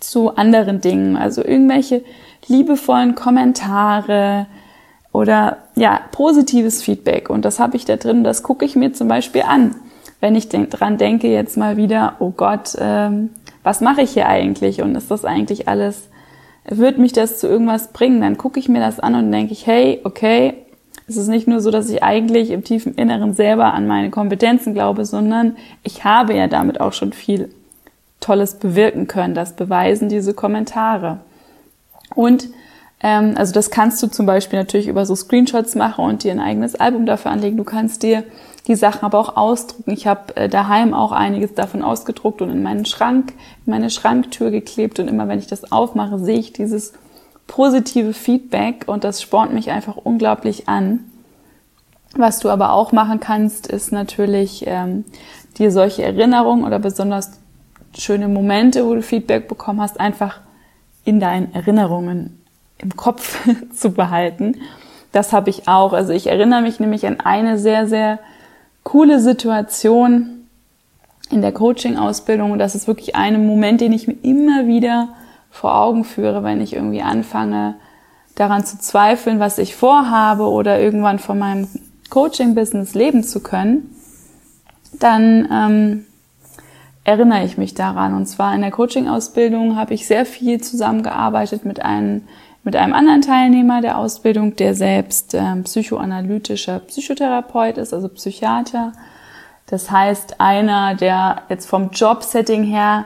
zu 0.00 0.36
anderen 0.36 0.80
Dingen, 0.80 1.16
also 1.16 1.44
irgendwelche 1.44 2.02
liebevollen 2.48 3.14
Kommentare 3.14 4.46
oder 5.12 5.58
ja, 5.74 6.00
positives 6.12 6.82
Feedback. 6.82 7.30
Und 7.30 7.44
das 7.44 7.58
habe 7.58 7.76
ich 7.76 7.84
da 7.84 7.96
drin, 7.96 8.24
das 8.24 8.42
gucke 8.42 8.64
ich 8.64 8.76
mir 8.76 8.92
zum 8.92 9.08
Beispiel 9.08 9.42
an. 9.42 9.74
Wenn 10.20 10.34
ich 10.34 10.48
dran 10.48 10.98
denke, 10.98 11.28
jetzt 11.28 11.56
mal 11.56 11.76
wieder, 11.76 12.16
oh 12.20 12.30
Gott, 12.30 12.76
ähm, 12.78 13.30
was 13.62 13.80
mache 13.80 14.02
ich 14.02 14.12
hier 14.12 14.26
eigentlich 14.28 14.82
und 14.82 14.94
ist 14.94 15.10
das 15.10 15.24
eigentlich 15.24 15.68
alles, 15.68 16.08
wird 16.68 16.98
mich 16.98 17.12
das 17.12 17.38
zu 17.38 17.48
irgendwas 17.48 17.92
bringen? 17.92 18.20
Dann 18.20 18.38
gucke 18.38 18.58
ich 18.58 18.68
mir 18.68 18.80
das 18.80 19.00
an 19.00 19.14
und 19.14 19.30
denke 19.30 19.52
ich, 19.52 19.66
hey, 19.66 20.00
okay, 20.04 20.54
es 21.08 21.16
ist 21.16 21.28
nicht 21.28 21.46
nur 21.46 21.60
so, 21.60 21.70
dass 21.70 21.88
ich 21.88 22.02
eigentlich 22.02 22.50
im 22.50 22.64
tiefen 22.64 22.94
Inneren 22.94 23.34
selber 23.34 23.72
an 23.74 23.86
meine 23.86 24.10
Kompetenzen 24.10 24.74
glaube, 24.74 25.04
sondern 25.04 25.56
ich 25.82 26.04
habe 26.04 26.34
ja 26.34 26.48
damit 26.48 26.80
auch 26.80 26.92
schon 26.92 27.12
viel 27.12 27.50
Tolles 28.26 28.54
bewirken 28.56 29.06
können. 29.06 29.34
Das 29.34 29.54
beweisen 29.54 30.08
diese 30.08 30.34
Kommentare. 30.34 31.20
Und 32.14 32.48
ähm, 33.00 33.34
also 33.36 33.52
das 33.52 33.70
kannst 33.70 34.02
du 34.02 34.08
zum 34.08 34.26
Beispiel 34.26 34.58
natürlich 34.58 34.88
über 34.88 35.06
so 35.06 35.14
Screenshots 35.14 35.76
machen 35.76 36.04
und 36.04 36.24
dir 36.24 36.32
ein 36.32 36.40
eigenes 36.40 36.74
Album 36.74 37.06
dafür 37.06 37.30
anlegen. 37.30 37.56
Du 37.56 37.64
kannst 37.64 38.02
dir 38.02 38.24
die 38.66 38.74
Sachen 38.74 39.04
aber 39.04 39.20
auch 39.20 39.36
ausdrucken. 39.36 39.92
Ich 39.92 40.08
habe 40.08 40.36
äh, 40.36 40.48
daheim 40.48 40.92
auch 40.92 41.12
einiges 41.12 41.54
davon 41.54 41.82
ausgedruckt 41.82 42.42
und 42.42 42.50
in 42.50 42.64
meinen 42.64 42.84
Schrank, 42.84 43.32
in 43.64 43.70
meine 43.70 43.90
Schranktür 43.90 44.50
geklebt 44.50 44.98
und 44.98 45.06
immer 45.06 45.28
wenn 45.28 45.38
ich 45.38 45.46
das 45.46 45.70
aufmache, 45.70 46.18
sehe 46.18 46.40
ich 46.40 46.52
dieses 46.52 46.94
positive 47.46 48.12
Feedback 48.12 48.84
und 48.88 49.04
das 49.04 49.22
spornt 49.22 49.54
mich 49.54 49.70
einfach 49.70 49.96
unglaublich 49.96 50.68
an. 50.68 51.04
Was 52.16 52.40
du 52.40 52.48
aber 52.48 52.72
auch 52.72 52.90
machen 52.90 53.20
kannst, 53.20 53.68
ist 53.68 53.92
natürlich 53.92 54.64
ähm, 54.66 55.04
dir 55.58 55.70
solche 55.70 56.02
Erinnerungen 56.02 56.64
oder 56.64 56.80
besonders 56.80 57.38
schöne 57.96 58.28
Momente, 58.28 58.86
wo 58.86 58.94
du 58.94 59.02
Feedback 59.02 59.48
bekommen 59.48 59.80
hast, 59.80 60.00
einfach 60.00 60.40
in 61.04 61.20
deinen 61.20 61.54
Erinnerungen 61.54 62.42
im 62.78 62.96
Kopf 62.96 63.38
zu 63.74 63.92
behalten. 63.92 64.56
Das 65.12 65.32
habe 65.32 65.50
ich 65.50 65.68
auch. 65.68 65.92
Also 65.92 66.12
ich 66.12 66.26
erinnere 66.26 66.62
mich 66.62 66.80
nämlich 66.80 67.06
an 67.06 67.20
eine 67.20 67.58
sehr, 67.58 67.86
sehr 67.86 68.18
coole 68.82 69.20
Situation 69.20 70.46
in 71.30 71.42
der 71.42 71.52
Coaching-Ausbildung 71.52 72.52
und 72.52 72.58
das 72.58 72.74
ist 72.74 72.86
wirklich 72.86 73.16
ein 73.16 73.46
Moment, 73.46 73.80
den 73.80 73.92
ich 73.92 74.06
mir 74.06 74.16
immer 74.22 74.66
wieder 74.66 75.08
vor 75.50 75.74
Augen 75.74 76.04
führe, 76.04 76.44
wenn 76.44 76.60
ich 76.60 76.74
irgendwie 76.74 77.02
anfange, 77.02 77.76
daran 78.34 78.64
zu 78.64 78.78
zweifeln, 78.78 79.40
was 79.40 79.58
ich 79.58 79.74
vorhabe 79.74 80.44
oder 80.44 80.78
irgendwann 80.78 81.18
von 81.18 81.38
meinem 81.38 81.68
Coaching-Business 82.10 82.94
leben 82.94 83.24
zu 83.24 83.40
können, 83.40 83.96
dann 84.92 85.48
ähm, 85.50 86.06
erinnere 87.06 87.44
ich 87.44 87.56
mich 87.56 87.72
daran. 87.72 88.14
Und 88.14 88.26
zwar 88.26 88.52
in 88.54 88.62
der 88.62 88.72
Coaching-Ausbildung 88.72 89.76
habe 89.76 89.94
ich 89.94 90.08
sehr 90.08 90.26
viel 90.26 90.60
zusammengearbeitet 90.60 91.64
mit 91.64 91.80
einem 91.80 92.22
mit 92.64 92.74
einem 92.74 92.94
anderen 92.94 93.22
Teilnehmer 93.22 93.80
der 93.80 93.96
Ausbildung, 93.96 94.56
der 94.56 94.74
selbst 94.74 95.34
ähm, 95.34 95.62
psychoanalytischer 95.62 96.80
Psychotherapeut 96.80 97.78
ist, 97.78 97.94
also 97.94 98.08
Psychiater. 98.08 98.90
Das 99.66 99.92
heißt, 99.92 100.40
einer, 100.40 100.96
der 100.96 101.42
jetzt 101.48 101.66
vom 101.66 101.90
Jobsetting 101.90 102.64
her 102.64 103.04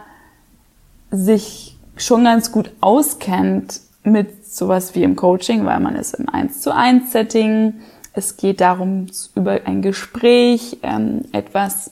sich 1.10 1.76
schon 1.96 2.24
ganz 2.24 2.52
gut 2.52 2.70
auskennt 2.80 3.82
mit 4.02 4.46
sowas 4.46 4.94
wie 4.94 5.02
im 5.02 5.14
Coaching, 5.14 5.66
weil 5.66 5.80
man 5.80 5.94
ist 5.94 6.14
im 6.14 6.26
1 6.26 6.62
zu 6.62 6.74
1 6.74 7.12
Setting, 7.12 7.74
Es 8.14 8.38
geht 8.38 8.62
darum, 8.62 9.08
über 9.34 9.60
ein 9.66 9.82
Gespräch 9.82 10.78
ähm, 10.82 11.26
etwas 11.32 11.90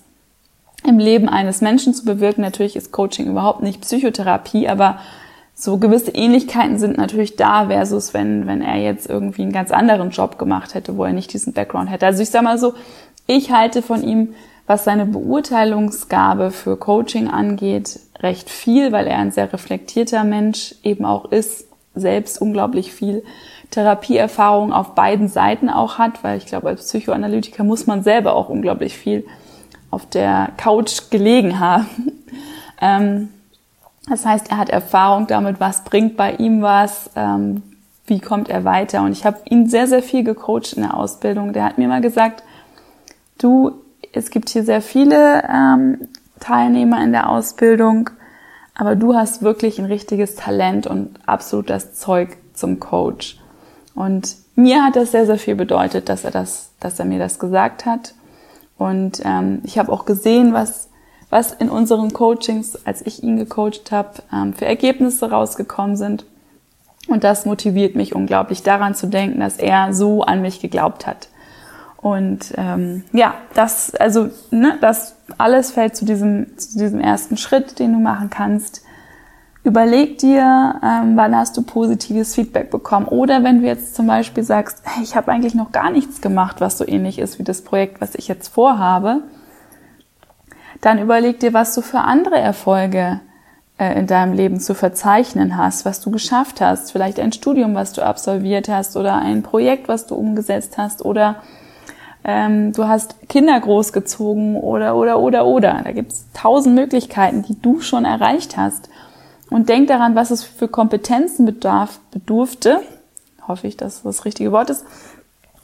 im 0.85 0.99
Leben 0.99 1.29
eines 1.29 1.61
Menschen 1.61 1.95
zu 1.95 2.05
bewirken. 2.05 2.43
Natürlich 2.43 2.77
ist 2.77 2.93
Coaching 2.93 3.27
überhaupt 3.27 3.63
nicht 3.63 3.81
Psychotherapie, 3.81 4.69
aber 4.69 4.99
so 5.55 5.79
gewisse 5.79 6.13
Ähnlichkeiten 6.13 6.79
sind 6.79 6.97
natürlich 6.97 7.35
da 7.35 7.67
versus 7.67 8.15
wenn, 8.15 8.47
wenn 8.47 8.63
er 8.63 8.77
jetzt 8.77 9.11
irgendwie 9.11 9.43
einen 9.43 9.53
ganz 9.53 9.73
anderen 9.73 10.11
Job 10.11 10.39
gemacht 10.39 10.75
hätte, 10.75 10.97
wo 10.97 11.05
er 11.05 11.13
nicht 11.13 11.33
diesen 11.33 11.53
Background 11.53 11.91
hätte. 11.91 12.07
Also 12.07 12.23
ich 12.23 12.31
sag 12.31 12.43
mal 12.43 12.59
so, 12.59 12.75
ich 13.27 13.51
halte 13.51 13.83
von 13.83 14.05
ihm, 14.05 14.35
was 14.69 14.85
seine 14.85 15.05
Beurteilungsgabe 15.05 16.53
für 16.53 16.77
Coaching 16.77 17.29
angeht, 17.29 17.99
recht 18.21 18.51
viel, 18.51 18.93
weil 18.93 19.07
er 19.07 19.19
ein 19.19 19.33
sehr 19.33 19.53
reflektierter 19.53 20.23
Mensch 20.25 20.77
eben 20.85 21.05
auch 21.05 21.33
ist, 21.33 21.67
selbst 21.95 22.41
unglaublich 22.41 22.93
viel 22.93 23.25
Therapieerfahrung 23.71 24.73
auf 24.73 24.95
beiden 24.95 25.29
Seiten 25.29 25.69
auch 25.69 25.99
hat, 25.99 26.23
weil 26.23 26.39
ich 26.39 26.47
glaube, 26.47 26.69
als 26.69 26.87
Psychoanalytiker 26.87 27.65
muss 27.65 27.87
man 27.87 28.03
selber 28.03 28.35
auch 28.35 28.49
unglaublich 28.49 28.97
viel 28.97 29.27
auf 29.91 30.07
der 30.07 30.53
Couch 30.57 31.11
gelegen 31.11 31.61
haben. 31.61 31.87
Ähm, 32.81 33.31
das 34.09 34.25
heißt, 34.25 34.53
er 34.53 34.59
hat 34.59 34.69
Erfahrung 34.69 35.27
damit, 35.27 35.59
was 35.59 35.83
bringt 35.83 36.17
bei 36.17 36.35
ihm 36.35 36.63
was, 36.63 37.11
ähm, 37.17 37.63
wie 38.07 38.21
kommt 38.21 38.49
er 38.49 38.65
weiter. 38.65 39.03
Und 39.03 39.11
ich 39.11 39.25
habe 39.25 39.39
ihn 39.47 39.69
sehr, 39.69 39.89
sehr 39.89 40.01
viel 40.03 40.23
gecoacht 40.23 40.75
in 40.75 40.83
der 40.83 40.97
Ausbildung. 40.97 41.53
Der 41.53 41.65
hat 41.65 41.77
mir 41.77 41.89
mal 41.89 42.01
gesagt, 42.01 42.45
du, 43.39 43.73
es 44.13 44.31
gibt 44.31 44.49
hier 44.49 44.65
sehr 44.65 44.81
viele 44.81 45.43
ähm, 45.45 46.09
Teilnehmer 46.41 47.03
in 47.03 47.13
der 47.13 47.29
Ausbildung, 47.29 48.11
aber 48.75 48.97
du 48.97 49.15
hast 49.15 49.43
wirklich 49.43 49.79
ein 49.79 49.87
richtiges 49.87 50.37
Talent 50.37 50.87
und 50.87 51.19
absolut 51.27 51.69
das 51.69 51.95
Zeug 51.95 52.37
zum 52.55 52.81
Coach. 52.81 53.39
Und 53.95 54.37
mir 54.55 54.85
hat 54.85 54.97
das 54.97 55.11
sehr, 55.11 55.27
sehr 55.27 55.39
viel 55.39 55.57
bedeutet, 55.57 56.09
dass 56.09 56.25
er 56.25 56.31
das, 56.31 56.71
dass 56.81 56.99
er 56.99 57.05
mir 57.05 57.19
das 57.19 57.39
gesagt 57.39 57.85
hat. 57.85 58.15
Und 58.79 59.21
ähm, 59.25 59.61
ich 59.65 59.79
habe 59.79 59.93
auch 59.93 60.05
gesehen, 60.05 60.53
was, 60.55 60.89
was 61.31 61.53
in 61.53 61.69
unseren 61.69 62.13
Coachings, 62.13 62.87
als 62.87 63.05
ich 63.05 63.23
ihn 63.23 63.37
gecoacht 63.37 63.91
habe, 63.91 64.23
ähm, 64.33 64.55
für 64.55 64.65
Ergebnisse 64.65 65.31
rausgekommen 65.31 65.97
sind. 65.97 66.25
Und 67.09 67.25
das 67.25 67.45
motiviert 67.45 67.97
mich 67.97 68.15
unglaublich 68.15 68.63
daran 68.63 68.95
zu 68.95 69.09
denken, 69.09 69.41
dass 69.41 69.57
er 69.57 69.93
so 69.93 70.23
an 70.23 70.43
mich 70.43 70.61
geglaubt 70.61 71.07
hat. 71.07 71.29
Und 71.97 72.53
ähm, 72.57 73.03
ja, 73.13 73.35
das, 73.55 73.95
also, 73.97 74.31
ne, 74.51 74.79
das 74.81 75.17
alles 75.37 75.73
fällt 75.73 75.97
zu 75.97 76.05
diesem, 76.05 76.57
zu 76.57 76.79
diesem 76.79 77.01
ersten 77.01 77.37
Schritt, 77.37 77.79
den 77.81 77.93
du 77.93 77.99
machen 77.99 78.31
kannst. 78.31 78.83
Überleg 79.69 80.17
dir, 80.17 80.81
ähm, 80.83 81.15
wann 81.19 81.37
hast 81.37 81.55
du 81.59 81.63
positives 81.63 82.35
Feedback 82.35 82.71
bekommen. 82.71 83.05
Oder 83.05 83.45
wenn 83.45 83.61
du 83.61 83.67
jetzt 83.67 83.95
zum 83.95 84.07
Beispiel 84.07 84.43
sagst, 84.43 84.81
hey, 84.85 85.03
ich 85.03 85.15
habe 85.15 85.31
eigentlich 85.31 85.55
noch 85.55 85.73
gar 85.73 85.91
nichts 85.91 86.23
gemacht, 86.23 86.63
was 86.63 86.79
so 86.79 86.89
ähnlich 86.89 87.19
ist 87.19 87.39
wie 87.39 87.43
das 87.43 87.61
Projekt, 87.61 88.01
was 88.01 88.15
ich 88.15 88.29
jetzt 88.29 88.49
vorhabe, 88.49 89.25
dann 90.81 90.99
überleg 90.99 91.39
dir, 91.41 91.53
was 91.53 91.75
du 91.75 91.83
für 91.83 91.99
andere 91.99 92.39
Erfolge 92.39 93.21
äh, 93.77 94.01
in 94.01 94.07
deinem 94.07 94.33
Leben 94.33 94.59
zu 94.59 94.73
verzeichnen 94.73 95.59
hast, 95.59 95.85
was 95.85 96.01
du 96.01 96.11
geschafft 96.11 96.63
hast. 96.63 96.91
Vielleicht 96.91 97.21
ein 97.21 97.35
Studium, 97.35 97.75
was 97.75 97.93
du 97.93 98.03
absolviert 98.03 98.71
hast 98.71 98.97
oder 98.97 99.17
ein 99.17 99.43
Projekt, 99.43 99.87
was 99.87 100.07
du 100.07 100.15
umgesetzt 100.15 100.79
hast 100.79 101.05
oder 101.05 101.43
ähm, 102.25 102.73
du 102.73 102.89
hast 102.89 103.29
Kinder 103.29 103.61
großgezogen 103.61 104.57
oder, 104.57 104.97
oder, 104.97 105.19
oder, 105.21 105.45
oder. 105.45 105.83
Da 105.85 105.93
gibt 105.93 106.13
es 106.13 106.25
tausend 106.33 106.75
Möglichkeiten, 106.75 107.43
die 107.43 107.61
du 107.61 107.83
schon 107.83 108.07
erreicht 108.07 108.57
hast. 108.57 108.89
Und 109.51 109.69
denk 109.69 109.89
daran, 109.89 110.15
was 110.15 110.31
es 110.31 110.45
für 110.45 110.69
Kompetenzen 110.69 111.47
bedarf, 111.47 112.01
bedurfte, 112.11 112.81
hoffe 113.47 113.67
ich, 113.67 113.77
dass 113.77 114.03
das, 114.03 114.25
richtige 114.25 114.53
Wort 114.53 114.71
ist, 114.71 114.85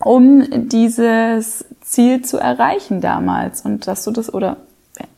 um 0.03 0.69
dieses 0.69 1.65
Ziel 1.83 2.23
zu 2.23 2.39
erreichen 2.39 3.01
damals. 3.01 3.61
Und 3.61 3.87
dass 3.87 4.05
du 4.05 4.11
das, 4.11 4.33
oder 4.33 4.57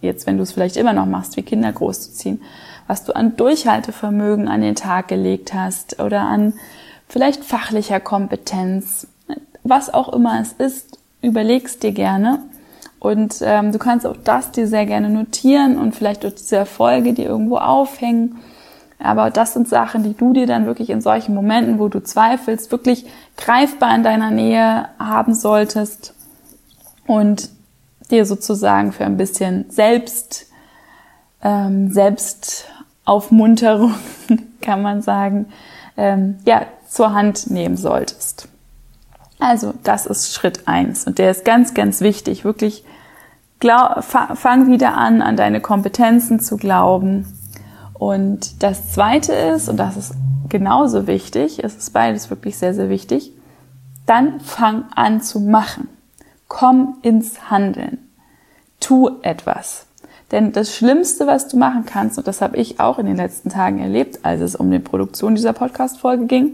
jetzt, 0.00 0.26
wenn 0.26 0.36
du 0.36 0.42
es 0.42 0.52
vielleicht 0.52 0.76
immer 0.76 0.92
noch 0.92 1.06
machst, 1.06 1.36
wie 1.36 1.42
Kinder 1.42 1.72
großzuziehen, 1.72 2.42
was 2.86 3.04
du 3.04 3.14
an 3.14 3.36
Durchhaltevermögen 3.36 4.48
an 4.48 4.60
den 4.60 4.74
Tag 4.74 5.08
gelegt 5.08 5.54
hast 5.54 6.00
oder 6.00 6.22
an 6.22 6.54
vielleicht 7.08 7.44
fachlicher 7.44 8.00
Kompetenz, 8.00 9.06
was 9.62 9.92
auch 9.92 10.12
immer 10.12 10.40
es 10.40 10.52
ist, 10.52 10.98
überlegst 11.22 11.82
dir 11.82 11.92
gerne. 11.92 12.40
Und 12.98 13.36
ähm, 13.42 13.72
du 13.72 13.78
kannst 13.78 14.06
auch 14.06 14.16
das 14.16 14.52
dir 14.52 14.66
sehr 14.66 14.86
gerne 14.86 15.10
notieren 15.10 15.78
und 15.78 15.94
vielleicht 15.94 16.24
durch 16.24 16.34
diese 16.34 16.56
Erfolge 16.56 17.12
dir 17.12 17.26
irgendwo 17.26 17.58
aufhängen. 17.58 18.36
Aber 18.98 19.30
das 19.30 19.52
sind 19.52 19.68
Sachen, 19.68 20.02
die 20.02 20.14
du 20.14 20.32
dir 20.32 20.46
dann 20.46 20.66
wirklich 20.66 20.90
in 20.90 21.00
solchen 21.00 21.34
Momenten, 21.34 21.78
wo 21.78 21.88
du 21.88 22.02
zweifelst, 22.02 22.72
wirklich 22.72 23.06
greifbar 23.36 23.94
in 23.94 24.02
deiner 24.02 24.30
Nähe 24.30 24.88
haben 24.98 25.34
solltest 25.34 26.14
und 27.06 27.50
dir 28.10 28.24
sozusagen 28.24 28.92
für 28.92 29.04
ein 29.04 29.16
bisschen 29.16 29.66
Selbst, 29.68 30.46
ähm, 31.42 31.92
Selbstaufmunterung, 31.92 33.94
kann 34.62 34.82
man 34.82 35.02
sagen, 35.02 35.46
ähm, 35.96 36.38
ja, 36.44 36.66
zur 36.88 37.12
Hand 37.12 37.50
nehmen 37.50 37.76
solltest. 37.76 38.48
Also 39.38 39.74
das 39.82 40.06
ist 40.06 40.32
Schritt 40.32 40.66
eins 40.66 41.06
und 41.06 41.18
der 41.18 41.30
ist 41.30 41.44
ganz, 41.44 41.74
ganz 41.74 42.00
wichtig. 42.00 42.44
Wirklich 42.44 42.84
glaub, 43.58 44.02
fang 44.02 44.70
wieder 44.70 44.96
an, 44.96 45.22
an 45.22 45.36
deine 45.36 45.60
Kompetenzen 45.60 46.40
zu 46.40 46.56
glauben. 46.56 47.26
Und 47.98 48.62
das 48.62 48.92
zweite 48.92 49.32
ist, 49.32 49.68
und 49.68 49.78
das 49.78 49.96
ist 49.96 50.14
genauso 50.48 51.06
wichtig, 51.06 51.62
es 51.64 51.76
ist 51.76 51.92
beides 51.92 52.30
wirklich 52.30 52.56
sehr, 52.56 52.74
sehr 52.74 52.88
wichtig, 52.88 53.32
dann 54.04 54.40
fang 54.40 54.84
an 54.94 55.20
zu 55.20 55.40
machen. 55.40 55.88
Komm 56.48 56.98
ins 57.02 57.50
Handeln. 57.50 57.98
Tu 58.78 59.10
etwas. 59.22 59.86
Denn 60.30 60.52
das 60.52 60.74
Schlimmste, 60.74 61.26
was 61.26 61.48
du 61.48 61.56
machen 61.56 61.86
kannst, 61.86 62.18
und 62.18 62.26
das 62.26 62.40
habe 62.40 62.56
ich 62.56 62.80
auch 62.80 62.98
in 62.98 63.06
den 63.06 63.16
letzten 63.16 63.48
Tagen 63.48 63.78
erlebt, 63.78 64.24
als 64.24 64.40
es 64.40 64.56
um 64.56 64.70
die 64.70 64.78
Produktion 64.78 65.34
dieser 65.34 65.52
Podcast-Folge 65.52 66.26
ging, 66.26 66.52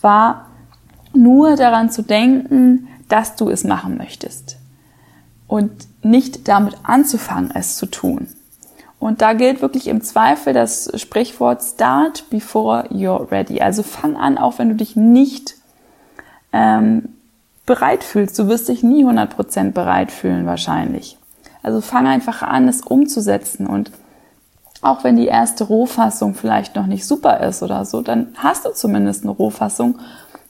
war 0.00 0.46
nur 1.12 1.56
daran 1.56 1.90
zu 1.90 2.02
denken, 2.02 2.88
dass 3.08 3.36
du 3.36 3.48
es 3.50 3.64
machen 3.64 3.96
möchtest 3.96 4.58
und 5.46 5.72
nicht 6.04 6.46
damit 6.46 6.76
anzufangen, 6.84 7.50
es 7.54 7.76
zu 7.76 7.86
tun. 7.86 8.28
Und 9.00 9.22
da 9.22 9.32
gilt 9.32 9.62
wirklich 9.62 9.86
im 9.86 10.02
Zweifel 10.02 10.52
das 10.52 10.90
Sprichwort 11.00 11.62
Start 11.62 12.28
before 12.30 12.84
you're 12.90 13.30
ready. 13.30 13.60
Also 13.60 13.82
fang 13.82 14.16
an, 14.16 14.38
auch 14.38 14.58
wenn 14.58 14.70
du 14.70 14.74
dich 14.74 14.96
nicht 14.96 15.54
ähm, 16.52 17.14
bereit 17.64 18.02
fühlst. 18.02 18.38
Du 18.38 18.48
wirst 18.48 18.68
dich 18.68 18.82
nie 18.82 19.04
100% 19.04 19.72
bereit 19.72 20.10
fühlen 20.10 20.46
wahrscheinlich. 20.46 21.16
Also 21.62 21.80
fang 21.80 22.06
einfach 22.06 22.42
an, 22.42 22.66
es 22.66 22.80
umzusetzen 22.80 23.66
und 23.66 23.92
auch 24.80 25.02
wenn 25.04 25.16
die 25.16 25.26
erste 25.26 25.64
Rohfassung 25.64 26.34
vielleicht 26.34 26.76
noch 26.76 26.86
nicht 26.86 27.04
super 27.04 27.40
ist 27.40 27.62
oder 27.62 27.84
so, 27.84 28.00
dann 28.00 28.28
hast 28.36 28.64
du 28.64 28.72
zumindest 28.72 29.24
eine 29.24 29.32
Rohfassung 29.32 29.98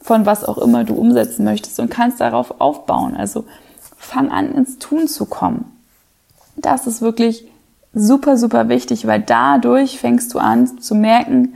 von 0.01 0.27
was 0.27 0.45
auch 0.45 0.59
immer 0.59 0.85
du 0.85 0.95
umsetzen 0.95 1.45
möchtest 1.45 1.81
und 1.81 1.91
kannst 1.91 2.21
darauf 2.21 2.61
aufbauen. 2.61 3.17
Also 3.17 3.45
fang 3.97 4.31
an, 4.31 4.55
ins 4.55 4.79
Tun 4.79 5.09
zu 5.09 5.27
kommen. 5.27 5.65
Das 6.57 6.87
ist 6.87 7.01
wirklich 7.01 7.47
super, 7.93 8.37
super 8.37 8.69
wichtig, 8.69 9.07
weil 9.07 9.21
dadurch 9.21 9.99
fängst 9.99 10.35
du 10.35 10.39
an 10.39 10.81
zu 10.81 10.95
merken, 10.95 11.55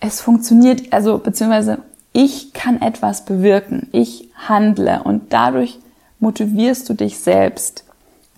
es 0.00 0.20
funktioniert, 0.20 0.92
also 0.92 1.18
beziehungsweise 1.18 1.78
ich 2.12 2.52
kann 2.52 2.80
etwas 2.80 3.24
bewirken, 3.24 3.88
ich 3.92 4.30
handle 4.34 5.02
und 5.02 5.32
dadurch 5.32 5.78
motivierst 6.18 6.88
du 6.88 6.94
dich 6.94 7.18
selbst, 7.18 7.84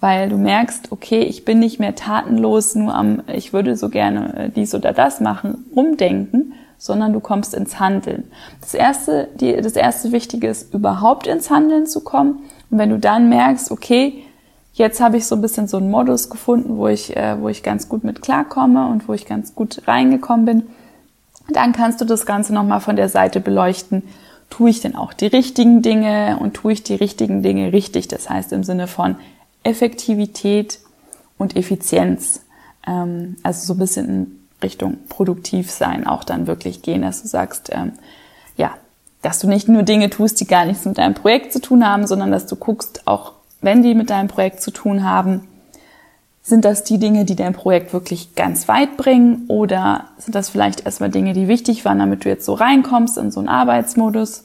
weil 0.00 0.28
du 0.28 0.36
merkst, 0.36 0.92
okay, 0.92 1.20
ich 1.20 1.44
bin 1.44 1.58
nicht 1.58 1.78
mehr 1.80 1.94
tatenlos 1.94 2.74
nur 2.74 2.94
am, 2.94 3.22
ich 3.32 3.52
würde 3.52 3.76
so 3.76 3.88
gerne 3.88 4.36
äh, 4.36 4.50
dies 4.50 4.74
oder 4.74 4.92
das 4.92 5.20
machen, 5.20 5.66
umdenken, 5.74 6.54
sondern 6.76 7.12
du 7.12 7.20
kommst 7.20 7.54
ins 7.54 7.80
Handeln. 7.80 8.30
Das 8.60 8.74
erste, 8.74 9.28
die, 9.40 9.56
das 9.56 9.74
erste 9.74 10.12
Wichtige 10.12 10.48
ist, 10.48 10.72
überhaupt 10.72 11.26
ins 11.26 11.50
Handeln 11.50 11.86
zu 11.86 12.02
kommen. 12.02 12.40
Und 12.70 12.78
wenn 12.78 12.90
du 12.90 12.98
dann 12.98 13.28
merkst, 13.28 13.72
okay, 13.72 14.24
jetzt 14.78 15.00
habe 15.00 15.16
ich 15.16 15.26
so 15.26 15.34
ein 15.34 15.42
bisschen 15.42 15.68
so 15.68 15.76
einen 15.76 15.90
Modus 15.90 16.30
gefunden, 16.30 16.78
wo 16.78 16.88
ich, 16.88 17.16
äh, 17.16 17.40
wo 17.40 17.48
ich 17.48 17.62
ganz 17.62 17.88
gut 17.88 18.04
mit 18.04 18.22
klarkomme 18.22 18.88
und 18.88 19.08
wo 19.08 19.12
ich 19.12 19.26
ganz 19.26 19.54
gut 19.54 19.82
reingekommen 19.86 20.46
bin, 20.46 20.62
dann 21.50 21.72
kannst 21.72 22.00
du 22.00 22.04
das 22.04 22.26
Ganze 22.26 22.54
nochmal 22.54 22.80
von 22.80 22.96
der 22.96 23.08
Seite 23.08 23.40
beleuchten. 23.40 24.02
Tue 24.50 24.70
ich 24.70 24.80
denn 24.80 24.94
auch 24.94 25.12
die 25.12 25.26
richtigen 25.26 25.82
Dinge 25.82 26.38
und 26.40 26.54
tue 26.54 26.72
ich 26.72 26.82
die 26.82 26.94
richtigen 26.94 27.42
Dinge 27.42 27.72
richtig? 27.72 28.08
Das 28.08 28.30
heißt 28.30 28.52
im 28.52 28.64
Sinne 28.64 28.86
von 28.86 29.16
Effektivität 29.62 30.78
und 31.36 31.56
Effizienz. 31.56 32.42
Ähm, 32.86 33.36
also 33.42 33.66
so 33.66 33.74
ein 33.74 33.78
bisschen 33.78 34.48
Richtung 34.62 34.98
produktiv 35.08 35.70
sein 35.70 36.06
auch 36.06 36.24
dann 36.24 36.46
wirklich 36.46 36.82
gehen, 36.82 37.02
dass 37.02 37.22
du 37.22 37.28
sagst, 37.28 37.70
ähm, 37.72 37.92
ja, 38.56 38.74
dass 39.22 39.40
du 39.40 39.48
nicht 39.48 39.68
nur 39.68 39.82
Dinge 39.82 40.10
tust, 40.10 40.40
die 40.40 40.46
gar 40.46 40.64
nichts 40.64 40.84
mit 40.84 40.98
deinem 40.98 41.14
Projekt 41.14 41.52
zu 41.52 41.60
tun 41.60 41.86
haben, 41.86 42.06
sondern 42.06 42.30
dass 42.30 42.46
du 42.46 42.56
guckst, 42.56 43.06
auch 43.06 43.32
wenn 43.60 43.82
die 43.82 43.94
mit 43.94 44.10
deinem 44.10 44.28
Projekt 44.28 44.62
zu 44.62 44.70
tun 44.70 45.04
haben, 45.04 45.48
sind 46.42 46.64
das 46.64 46.84
die 46.84 46.98
Dinge, 46.98 47.24
die 47.24 47.36
dein 47.36 47.52
Projekt 47.52 47.92
wirklich 47.92 48.34
ganz 48.34 48.68
weit 48.68 48.96
bringen 48.96 49.44
oder 49.48 50.06
sind 50.16 50.34
das 50.34 50.48
vielleicht 50.48 50.86
erstmal 50.86 51.10
Dinge, 51.10 51.34
die 51.34 51.48
wichtig 51.48 51.84
waren, 51.84 51.98
damit 51.98 52.24
du 52.24 52.28
jetzt 52.28 52.46
so 52.46 52.54
reinkommst 52.54 53.18
in 53.18 53.30
so 53.30 53.40
einen 53.40 53.48
Arbeitsmodus? 53.48 54.44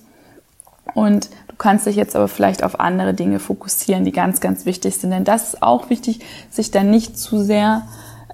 Und 0.95 1.29
Du 1.53 1.57
kannst 1.57 1.85
dich 1.85 1.95
jetzt 1.95 2.15
aber 2.15 2.27
vielleicht 2.27 2.63
auf 2.63 2.79
andere 2.79 3.13
Dinge 3.13 3.37
fokussieren, 3.37 4.05
die 4.05 4.11
ganz, 4.11 4.41
ganz 4.41 4.65
wichtig 4.65 4.97
sind. 4.97 5.11
Denn 5.11 5.23
das 5.23 5.53
ist 5.53 5.61
auch 5.61 5.91
wichtig, 5.91 6.21
sich 6.49 6.71
dann 6.71 6.89
nicht 6.89 7.15
zu 7.15 7.43
sehr 7.43 7.83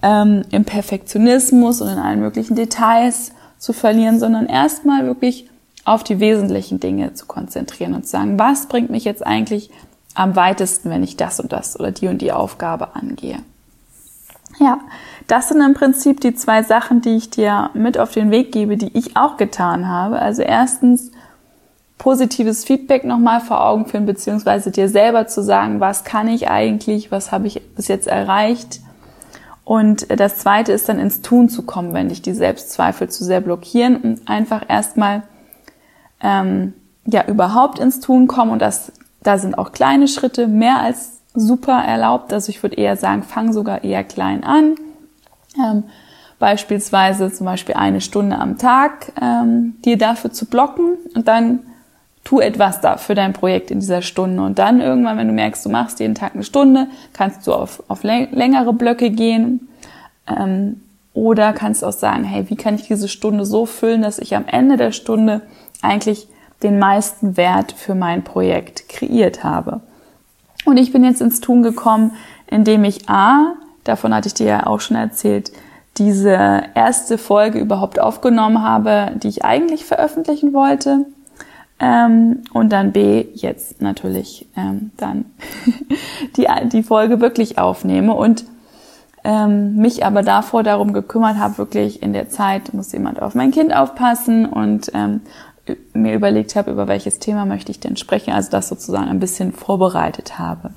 ähm, 0.01 0.43
im 0.51 0.63
Perfektionismus 0.63 1.81
und 1.81 1.89
in 1.89 1.97
allen 1.97 2.21
möglichen 2.21 2.55
Details 2.55 3.33
zu 3.57 3.73
verlieren, 3.73 4.21
sondern 4.21 4.45
erstmal 4.45 5.05
wirklich 5.05 5.49
auf 5.83 6.05
die 6.05 6.21
wesentlichen 6.21 6.79
Dinge 6.79 7.13
zu 7.13 7.25
konzentrieren 7.25 7.93
und 7.93 8.05
zu 8.05 8.11
sagen, 8.11 8.39
was 8.39 8.67
bringt 8.67 8.89
mich 8.89 9.03
jetzt 9.03 9.27
eigentlich 9.27 9.69
am 10.15 10.35
weitesten, 10.35 10.89
wenn 10.89 11.03
ich 11.03 11.17
das 11.17 11.39
und 11.39 11.51
das 11.51 11.79
oder 11.79 11.91
die 11.91 12.07
und 12.07 12.21
die 12.21 12.31
Aufgabe 12.31 12.95
angehe. 12.95 13.39
Ja, 14.59 14.79
das 15.27 15.49
sind 15.49 15.61
im 15.61 15.73
Prinzip 15.73 16.19
die 16.19 16.35
zwei 16.35 16.63
Sachen, 16.63 17.01
die 17.01 17.15
ich 17.15 17.29
dir 17.29 17.69
mit 17.73 17.97
auf 17.97 18.11
den 18.11 18.31
Weg 18.31 18.51
gebe, 18.51 18.77
die 18.77 18.97
ich 18.97 19.15
auch 19.15 19.37
getan 19.37 19.87
habe. 19.87 20.19
Also 20.19 20.41
erstens 20.41 21.11
positives 21.97 22.65
Feedback 22.65 23.03
nochmal 23.03 23.39
vor 23.41 23.63
Augen 23.63 23.85
führen, 23.85 24.05
beziehungsweise 24.05 24.71
dir 24.71 24.89
selber 24.89 25.27
zu 25.27 25.43
sagen, 25.43 25.79
was 25.79 26.03
kann 26.03 26.27
ich 26.27 26.49
eigentlich, 26.49 27.11
was 27.11 27.31
habe 27.31 27.47
ich 27.47 27.61
bis 27.75 27.87
jetzt 27.87 28.07
erreicht. 28.07 28.81
Und 29.63 30.07
das 30.19 30.37
zweite 30.37 30.71
ist 30.71 30.89
dann 30.89 30.97
ins 30.97 31.21
Tun 31.21 31.47
zu 31.47 31.63
kommen, 31.63 31.93
wenn 31.93 32.09
dich 32.09 32.23
die 32.23 32.33
Selbstzweifel 32.33 33.09
zu 33.09 33.23
sehr 33.23 33.39
blockieren 33.39 33.97
und 33.97 34.27
einfach 34.27 34.63
erstmal 34.67 35.23
ähm, 36.21 36.73
ja 37.05 37.25
überhaupt 37.27 37.77
ins 37.77 37.99
Tun 37.99 38.27
kommen 38.27 38.51
und 38.51 38.61
das 38.61 38.91
da 39.23 39.37
sind 39.37 39.57
auch 39.57 39.71
kleine 39.71 40.07
Schritte 40.07 40.47
mehr 40.47 40.79
als 40.79 41.19
super 41.33 41.81
erlaubt. 41.83 42.33
Also 42.33 42.49
ich 42.49 42.61
würde 42.63 42.77
eher 42.77 42.97
sagen, 42.97 43.23
fang 43.23 43.53
sogar 43.53 43.83
eher 43.83 44.03
klein 44.03 44.43
an. 44.43 44.75
Ähm, 45.57 45.83
beispielsweise 46.39 47.31
zum 47.31 47.45
Beispiel 47.45 47.75
eine 47.75 48.01
Stunde 48.01 48.37
am 48.37 48.57
Tag 48.57 49.11
ähm, 49.21 49.75
dir 49.83 49.97
dafür 49.97 50.31
zu 50.31 50.45
blocken 50.45 50.97
und 51.15 51.27
dann 51.27 51.59
tu 52.23 52.39
etwas 52.39 52.81
da 52.81 52.97
für 52.97 53.15
dein 53.15 53.33
Projekt 53.33 53.71
in 53.71 53.79
dieser 53.79 54.01
Stunde. 54.01 54.43
Und 54.43 54.59
dann 54.59 54.81
irgendwann, 54.81 55.17
wenn 55.17 55.27
du 55.27 55.33
merkst, 55.33 55.65
du 55.65 55.69
machst 55.69 55.99
jeden 55.99 56.15
Tag 56.15 56.35
eine 56.35 56.43
Stunde, 56.43 56.87
kannst 57.13 57.45
du 57.47 57.53
auf, 57.53 57.83
auf 57.87 58.03
längere 58.03 58.73
Blöcke 58.73 59.09
gehen. 59.09 59.67
Ähm, 60.27 60.81
oder 61.13 61.53
kannst 61.53 61.83
auch 61.83 61.91
sagen, 61.91 62.23
hey, 62.23 62.49
wie 62.49 62.55
kann 62.55 62.75
ich 62.75 62.87
diese 62.87 63.07
Stunde 63.07 63.45
so 63.45 63.65
füllen, 63.65 64.01
dass 64.01 64.19
ich 64.19 64.35
am 64.35 64.45
Ende 64.47 64.77
der 64.77 64.91
Stunde 64.91 65.41
eigentlich 65.81 66.27
den 66.63 66.79
meisten 66.79 67.37
Wert 67.37 67.71
für 67.71 67.95
mein 67.95 68.23
Projekt 68.23 68.89
kreiert 68.89 69.43
habe. 69.43 69.81
Und 70.65 70.77
ich 70.77 70.91
bin 70.91 71.03
jetzt 71.03 71.21
ins 71.21 71.39
Tun 71.39 71.63
gekommen, 71.63 72.11
indem 72.47 72.83
ich 72.83 73.09
A, 73.09 73.53
davon 73.83 74.13
hatte 74.13 74.27
ich 74.27 74.33
dir 74.33 74.47
ja 74.47 74.67
auch 74.67 74.81
schon 74.81 74.97
erzählt, 74.97 75.51
diese 75.97 76.63
erste 76.75 77.17
Folge 77.17 77.59
überhaupt 77.59 77.99
aufgenommen 77.99 78.63
habe, 78.63 79.11
die 79.15 79.27
ich 79.27 79.43
eigentlich 79.43 79.85
veröffentlichen 79.85 80.53
wollte. 80.53 81.05
Ähm, 81.79 82.43
und 82.53 82.71
dann 82.71 82.91
B, 82.91 83.25
jetzt 83.33 83.81
natürlich 83.81 84.47
ähm, 84.55 84.91
dann 84.97 85.25
die, 86.37 86.47
die 86.71 86.83
Folge 86.83 87.21
wirklich 87.21 87.57
aufnehme 87.57 88.13
und 88.13 88.45
ähm, 89.23 89.75
mich 89.75 90.05
aber 90.05 90.23
davor 90.23 90.63
darum 90.63 90.93
gekümmert 90.93 91.37
habe, 91.37 91.57
wirklich 91.57 92.01
in 92.01 92.13
der 92.13 92.29
Zeit 92.29 92.73
muss 92.73 92.91
jemand 92.91 93.21
auf 93.21 93.35
mein 93.35 93.51
Kind 93.51 93.75
aufpassen 93.75 94.45
und 94.45 94.91
ähm, 94.93 95.21
mir 95.93 96.13
überlegt 96.13 96.55
habe, 96.55 96.71
über 96.71 96.87
welches 96.87 97.19
Thema 97.19 97.45
möchte 97.45 97.71
ich 97.71 97.79
denn 97.79 97.97
sprechen, 97.97 98.33
also 98.33 98.49
das 98.51 98.69
sozusagen 98.69 99.07
ein 99.07 99.19
bisschen 99.19 99.51
vorbereitet 99.51 100.39
habe, 100.39 100.71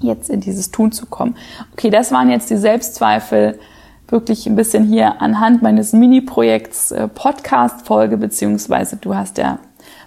jetzt 0.00 0.30
in 0.30 0.40
dieses 0.40 0.70
Tun 0.70 0.92
zu 0.92 1.06
kommen. 1.06 1.36
Okay, 1.72 1.90
das 1.90 2.12
waren 2.12 2.30
jetzt 2.30 2.50
die 2.50 2.56
Selbstzweifel, 2.56 3.58
wirklich 4.08 4.46
ein 4.46 4.56
bisschen 4.56 4.84
hier 4.84 5.20
anhand 5.20 5.62
meines 5.62 5.92
Mini-Projekts 5.92 6.92
äh, 6.92 7.08
Podcast-Folge, 7.08 8.16
beziehungsweise 8.16 8.96
du 8.96 9.14
hast 9.16 9.38
ja 9.38 9.58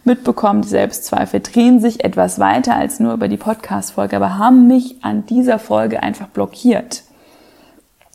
mitbekommen, 0.03 0.61
die 0.61 0.69
Selbstzweifel 0.69 1.41
drehen 1.41 1.79
sich 1.79 2.03
etwas 2.03 2.39
weiter 2.39 2.75
als 2.75 2.99
nur 2.99 3.13
über 3.13 3.27
die 3.27 3.37
Podcast-Folge, 3.37 4.15
aber 4.15 4.37
haben 4.37 4.67
mich 4.67 5.03
an 5.03 5.25
dieser 5.25 5.59
Folge 5.59 6.01
einfach 6.01 6.27
blockiert. 6.27 7.03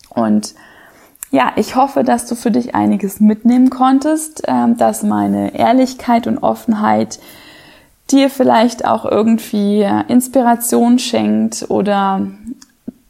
Und 0.08 0.54
ja, 1.34 1.50
ich 1.56 1.74
hoffe, 1.74 2.04
dass 2.04 2.26
du 2.26 2.36
für 2.36 2.52
dich 2.52 2.76
einiges 2.76 3.18
mitnehmen 3.18 3.68
konntest, 3.68 4.42
ähm, 4.46 4.76
dass 4.76 5.02
meine 5.02 5.52
Ehrlichkeit 5.58 6.28
und 6.28 6.38
Offenheit 6.38 7.18
dir 8.12 8.30
vielleicht 8.30 8.84
auch 8.84 9.04
irgendwie 9.04 9.84
Inspiration 10.06 11.00
schenkt 11.00 11.66
oder 11.70 12.28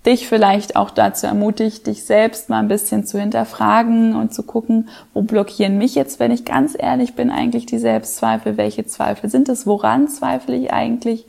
dich 0.07 0.27
vielleicht 0.27 0.75
auch 0.75 0.89
dazu 0.89 1.27
ermutigt, 1.27 1.87
dich 1.87 2.05
selbst 2.05 2.49
mal 2.49 2.61
ein 2.61 2.69
bisschen 2.69 3.05
zu 3.05 3.21
hinterfragen 3.21 4.17
und 4.17 4.33
zu 4.33 4.43
gucken, 4.43 4.89
wo 5.13 5.21
blockieren 5.21 5.77
mich 5.77 5.95
jetzt, 5.95 6.19
wenn 6.19 6.31
ich 6.31 6.47
ganz 6.47 6.75
ehrlich 6.79 7.15
bin, 7.15 7.31
eigentlich 7.31 7.67
die 7.67 7.79
Selbstzweifel, 7.79 8.57
welche 8.57 8.87
Zweifel 8.87 9.29
sind 9.29 9.51
es, 9.51 9.67
woran 9.67 10.09
zweifle 10.09 10.57
ich 10.57 10.73
eigentlich? 10.73 11.27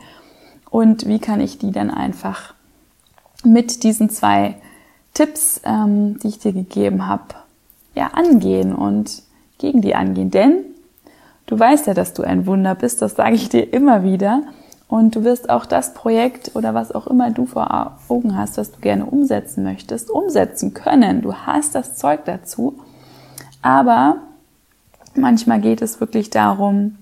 Und 0.70 1.08
wie 1.08 1.20
kann 1.20 1.42
ich 1.42 1.58
die 1.58 1.72
dann 1.72 1.92
einfach 1.92 2.54
mit 3.44 3.84
diesen 3.84 4.10
zwei 4.10 4.56
Tipps, 5.16 5.62
ähm, 5.64 6.20
die 6.20 6.28
ich 6.28 6.40
dir 6.40 6.54
gegeben 6.54 7.08
habe, 7.08 7.24
ja, 7.96 8.10
angehen 8.14 8.76
und 8.76 9.24
gegen 9.58 9.82
die 9.82 9.96
angehen. 9.96 10.30
Denn 10.30 10.58
du 11.48 11.58
weißt 11.58 11.88
ja, 11.88 11.96
dass 11.96 12.14
du 12.14 12.22
ein 12.22 12.46
Wunder 12.46 12.76
bist, 12.76 13.02
das 13.02 13.16
sage 13.16 13.34
ich 13.34 13.50
dir 13.50 13.74
immer 13.74 14.04
wieder. 14.04 14.44
Und 14.88 15.16
du 15.16 15.24
wirst 15.24 15.50
auch 15.50 15.66
das 15.66 15.96
Projekt 15.96 16.52
oder 16.54 16.76
was 16.76 16.92
auch 16.92 17.08
immer 17.08 17.32
du 17.32 17.48
vor 17.48 17.98
Augen 18.08 18.38
hast, 18.38 18.58
was 18.58 18.72
du 18.72 18.80
gerne 18.80 19.06
umsetzen 19.06 19.64
möchtest, 19.64 20.12
umsetzen 20.12 20.76
können. 20.76 21.24
Du 21.24 21.34
hast 21.34 21.74
das 21.74 21.96
Zeug 21.96 22.26
dazu. 22.26 22.78
Aber 23.64 24.18
manchmal 25.16 25.60
geht 25.60 25.82
es 25.82 26.00
wirklich 26.00 26.30
darum, 26.30 26.98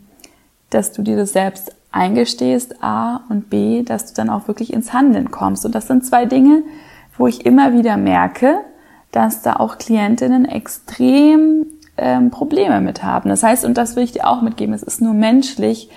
dass 0.69 0.93
du 0.93 1.01
dir 1.01 1.17
das 1.17 1.33
selbst 1.33 1.75
eingestehst, 1.91 2.81
A 2.81 3.21
und 3.27 3.49
B, 3.49 3.83
dass 3.83 4.05
du 4.07 4.13
dann 4.13 4.29
auch 4.29 4.47
wirklich 4.47 4.71
ins 4.71 4.93
Handeln 4.93 5.29
kommst. 5.29 5.65
Und 5.65 5.75
das 5.75 5.87
sind 5.87 6.05
zwei 6.05 6.25
Dinge, 6.25 6.63
wo 7.17 7.27
ich 7.27 7.45
immer 7.45 7.73
wieder 7.73 7.97
merke, 7.97 8.59
dass 9.11 9.41
da 9.41 9.57
auch 9.57 9.77
Klientinnen 9.77 10.45
extrem 10.45 11.65
ähm, 11.97 12.31
Probleme 12.31 12.81
mit 12.81 13.03
haben. 13.03 13.29
Das 13.29 13.43
heißt, 13.43 13.65
und 13.65 13.77
das 13.77 13.95
will 13.95 14.03
ich 14.03 14.13
dir 14.13 14.27
auch 14.27 14.41
mitgeben, 14.41 14.73
es 14.73 14.83
ist 14.83 15.01
nur 15.01 15.13
menschlich, 15.13 15.89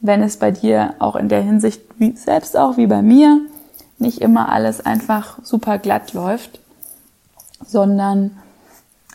wenn 0.00 0.22
es 0.22 0.38
bei 0.38 0.50
dir 0.50 0.94
auch 0.98 1.16
in 1.16 1.28
der 1.28 1.42
Hinsicht, 1.42 1.82
wie, 1.98 2.16
selbst 2.16 2.56
auch 2.56 2.76
wie 2.76 2.86
bei 2.86 3.02
mir, 3.02 3.40
nicht 3.98 4.20
immer 4.20 4.50
alles 4.50 4.84
einfach 4.84 5.38
super 5.42 5.78
glatt 5.78 6.12
läuft, 6.12 6.60
sondern 7.64 8.38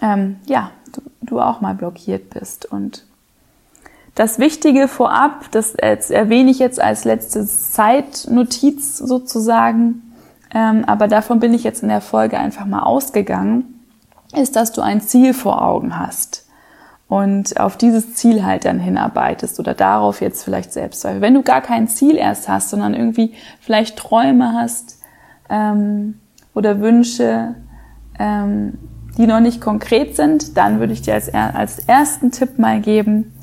ähm, 0.01 0.37
ja, 0.45 0.71
du, 0.91 1.01
du 1.21 1.39
auch 1.39 1.61
mal 1.61 1.75
blockiert 1.75 2.29
bist. 2.31 2.65
Und 2.65 3.05
das 4.15 4.39
Wichtige 4.39 4.87
vorab, 4.87 5.51
das 5.51 5.75
erwähne 5.75 6.51
ich 6.51 6.59
jetzt 6.59 6.81
als 6.81 7.05
letzte 7.05 7.45
Zeitnotiz 7.45 8.97
sozusagen, 8.97 10.10
ähm, 10.53 10.83
aber 10.85 11.07
davon 11.07 11.39
bin 11.39 11.53
ich 11.53 11.63
jetzt 11.63 11.83
in 11.83 11.89
der 11.89 12.01
Folge 12.01 12.37
einfach 12.37 12.65
mal 12.65 12.83
ausgegangen, 12.83 13.79
ist, 14.33 14.55
dass 14.55 14.71
du 14.71 14.81
ein 14.81 15.01
Ziel 15.01 15.33
vor 15.33 15.61
Augen 15.61 15.97
hast 15.97 16.45
und 17.07 17.59
auf 17.59 17.77
dieses 17.77 18.15
Ziel 18.15 18.45
halt 18.45 18.65
dann 18.65 18.79
hinarbeitest 18.79 19.59
oder 19.59 19.73
darauf 19.73 20.21
jetzt 20.21 20.43
vielleicht 20.43 20.71
selbst. 20.71 21.03
Wenn 21.03 21.33
du 21.33 21.41
gar 21.41 21.61
kein 21.61 21.87
Ziel 21.87 22.15
erst 22.15 22.47
hast, 22.47 22.69
sondern 22.69 22.93
irgendwie 22.93 23.33
vielleicht 23.59 23.97
Träume 23.97 24.53
hast 24.53 24.99
ähm, 25.49 26.19
oder 26.53 26.79
Wünsche, 26.79 27.55
ähm, 28.19 28.77
die 29.17 29.27
noch 29.27 29.41
nicht 29.41 29.59
konkret 29.59 30.15
sind, 30.15 30.57
dann 30.57 30.79
würde 30.79 30.93
ich 30.93 31.01
dir 31.01 31.13
als, 31.13 31.33
als 31.33 31.79
ersten 31.79 32.31
Tipp 32.31 32.59
mal 32.59 32.79
geben, 32.79 33.33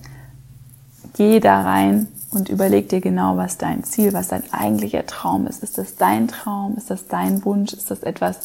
geh 1.14 1.40
da 1.40 1.62
rein 1.62 2.09
und 2.31 2.49
überleg 2.49 2.88
dir 2.88 3.01
genau, 3.01 3.37
was 3.37 3.57
dein 3.57 3.85
Ziel, 3.85 4.12
was 4.12 4.29
dein 4.29 4.43
eigentlicher 4.53 5.07
Traum 5.07 5.47
ist. 5.47 5.62
Ist 5.62 5.79
das 5.79 5.97
dein 5.97 6.29
Traum? 6.29 6.77
Ist 6.77 6.91
das 6.91 7.07
dein 7.07 7.45
Wunsch? 7.45 7.73
Ist 7.73 7.91
das 7.91 8.03
etwas, 8.03 8.41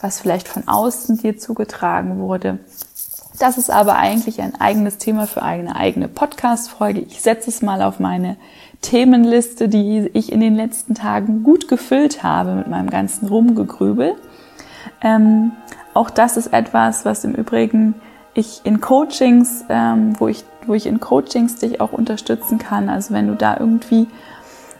was 0.00 0.20
vielleicht 0.20 0.48
von 0.48 0.68
außen 0.68 1.18
dir 1.18 1.38
zugetragen 1.38 2.18
wurde? 2.18 2.58
Das 3.38 3.56
ist 3.56 3.70
aber 3.70 3.96
eigentlich 3.96 4.40
ein 4.42 4.60
eigenes 4.60 4.98
Thema 4.98 5.26
für 5.26 5.42
eine 5.42 5.76
eigene 5.76 6.08
Podcast-Folge. 6.08 7.00
Ich 7.00 7.22
setze 7.22 7.48
es 7.48 7.62
mal 7.62 7.80
auf 7.80 7.98
meine 7.98 8.36
Themenliste, 8.82 9.68
die 9.68 10.10
ich 10.12 10.30
in 10.30 10.40
den 10.40 10.54
letzten 10.54 10.94
Tagen 10.94 11.42
gut 11.42 11.68
gefüllt 11.68 12.22
habe 12.22 12.54
mit 12.54 12.68
meinem 12.68 12.90
ganzen 12.90 13.28
Rumgegrübel. 13.28 14.16
Ähm, 15.00 15.52
auch 15.94 16.10
das 16.10 16.36
ist 16.36 16.48
etwas, 16.48 17.04
was 17.04 17.24
im 17.24 17.34
Übrigen 17.34 17.94
ich 18.34 18.60
in 18.64 18.80
Coachings, 18.80 19.64
ähm, 19.68 20.14
wo 20.18 20.28
ich 20.28 20.44
wo 20.66 20.74
ich 20.74 20.86
in 20.86 21.00
Coachings 21.00 21.56
dich 21.56 21.80
auch 21.80 21.92
unterstützen 21.92 22.58
kann. 22.58 22.88
Also 22.88 23.14
wenn 23.14 23.26
du 23.26 23.34
da 23.34 23.56
irgendwie 23.58 24.06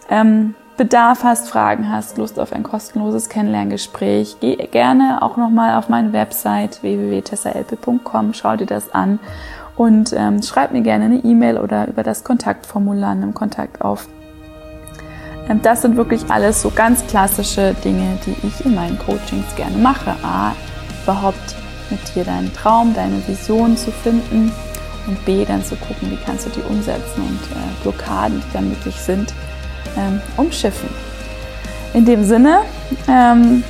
ähm, 0.09 0.55
Bedarf 0.77 1.23
hast, 1.25 1.49
Fragen 1.49 1.91
hast, 1.91 2.19
Lust 2.19 2.39
auf 2.41 2.53
ein 2.53 2.63
kostenloses 2.63 3.29
Kennenlerngespräch, 3.29 4.37
geh 4.41 4.57
gerne 4.57 5.23
auch 5.23 5.37
nochmal 5.37 5.77
auf 5.77 5.89
meine 5.89 6.13
Website 6.13 6.83
www.tessaelpe.com, 6.83 8.33
schau 8.33 8.57
dir 8.57 8.67
das 8.67 8.93
an 8.95 9.19
und 9.77 10.13
ähm, 10.13 10.43
schreib 10.43 10.73
mir 10.73 10.83
gerne 10.83 11.07
eine 11.07 11.19
E-Mail 11.19 11.59
oder 11.59 11.89
über 11.89 12.03
das 12.03 12.25
Kontaktformular 12.25 13.11
einen 13.11 13.35
Kontakt 13.35 13.83
auf. 13.83 14.09
Ähm, 15.49 15.61
das 15.63 15.83
sind 15.83 15.97
wirklich 15.97 16.31
alles 16.31 16.63
so 16.63 16.71
ganz 16.71 17.07
klassische 17.07 17.75
Dinge, 17.85 18.19
die 18.27 18.37
ich 18.47 18.65
in 18.65 18.75
meinen 18.75 18.99
Coachings 18.99 19.55
gerne 19.57 19.77
mache. 19.77 20.15
A, 20.23 20.53
überhaupt 21.05 21.62
mit 21.93 22.15
dir 22.15 22.25
deinen 22.25 22.53
Traum, 22.53 22.93
deine 22.95 23.27
Vision 23.29 23.77
zu 23.77 23.93
finden 23.93 24.51
und 25.07 25.25
B, 25.25 25.45
dann 25.45 25.65
zu 25.65 25.77
gucken, 25.77 26.11
wie 26.11 26.19
kannst 26.25 26.47
du 26.47 26.51
die 26.51 26.63
umsetzen 26.63 27.23
und 27.23 27.41
äh, 27.57 27.83
Blockaden, 27.83 28.41
die 28.41 28.53
dann 28.53 28.69
möglich 28.69 28.97
sind, 28.97 29.33
ähm, 29.97 30.21
umschiffen. 30.37 30.89
In 31.95 32.05
dem 32.05 32.25
Sinne 32.25 32.61
ähm, 33.09 33.63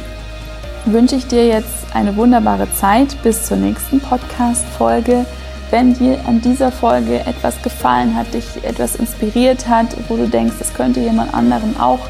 wünsche 0.86 1.16
ich 1.16 1.26
dir 1.26 1.46
jetzt 1.46 1.94
eine 1.94 2.16
wunderbare 2.16 2.72
Zeit 2.74 3.20
bis 3.22 3.44
zur 3.44 3.56
nächsten 3.56 4.00
Podcast-Folge. 4.00 5.26
Wenn 5.70 5.94
dir 5.94 6.18
an 6.26 6.40
dieser 6.40 6.70
Folge 6.70 7.20
etwas 7.20 7.60
gefallen 7.62 8.14
hat, 8.14 8.32
dich 8.34 8.44
etwas 8.62 8.96
inspiriert 8.96 9.68
hat, 9.68 9.86
wo 10.08 10.16
du 10.16 10.28
denkst, 10.28 10.56
es 10.60 10.74
könnte 10.74 11.00
jemand 11.00 11.34
anderen 11.34 11.78
auch 11.80 12.00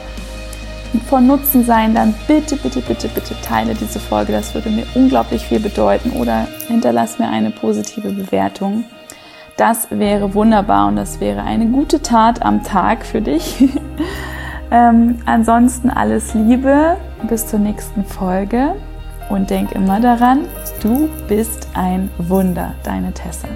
von 1.00 1.26
Nutzen 1.26 1.64
sein, 1.64 1.94
dann 1.94 2.14
bitte, 2.26 2.56
bitte, 2.56 2.80
bitte, 2.80 3.08
bitte 3.08 3.34
teile 3.42 3.74
diese 3.74 4.00
Folge. 4.00 4.32
Das 4.32 4.54
würde 4.54 4.70
mir 4.70 4.86
unglaublich 4.94 5.46
viel 5.46 5.60
bedeuten 5.60 6.10
oder 6.10 6.46
hinterlass 6.68 7.18
mir 7.18 7.28
eine 7.28 7.50
positive 7.50 8.10
Bewertung. 8.10 8.84
Das 9.56 9.88
wäre 9.90 10.34
wunderbar 10.34 10.88
und 10.88 10.96
das 10.96 11.20
wäre 11.20 11.42
eine 11.42 11.66
gute 11.66 12.02
Tat 12.02 12.42
am 12.42 12.62
Tag 12.62 13.04
für 13.04 13.20
dich. 13.20 13.68
ähm, 14.70 15.18
ansonsten 15.26 15.90
alles 15.90 16.34
Liebe, 16.34 16.96
bis 17.28 17.46
zur 17.46 17.58
nächsten 17.58 18.04
Folge 18.04 18.74
und 19.28 19.50
denk 19.50 19.72
immer 19.72 20.00
daran, 20.00 20.46
du 20.82 21.08
bist 21.28 21.68
ein 21.74 22.10
Wunder, 22.18 22.74
deine 22.82 23.12
Tessa. 23.12 23.48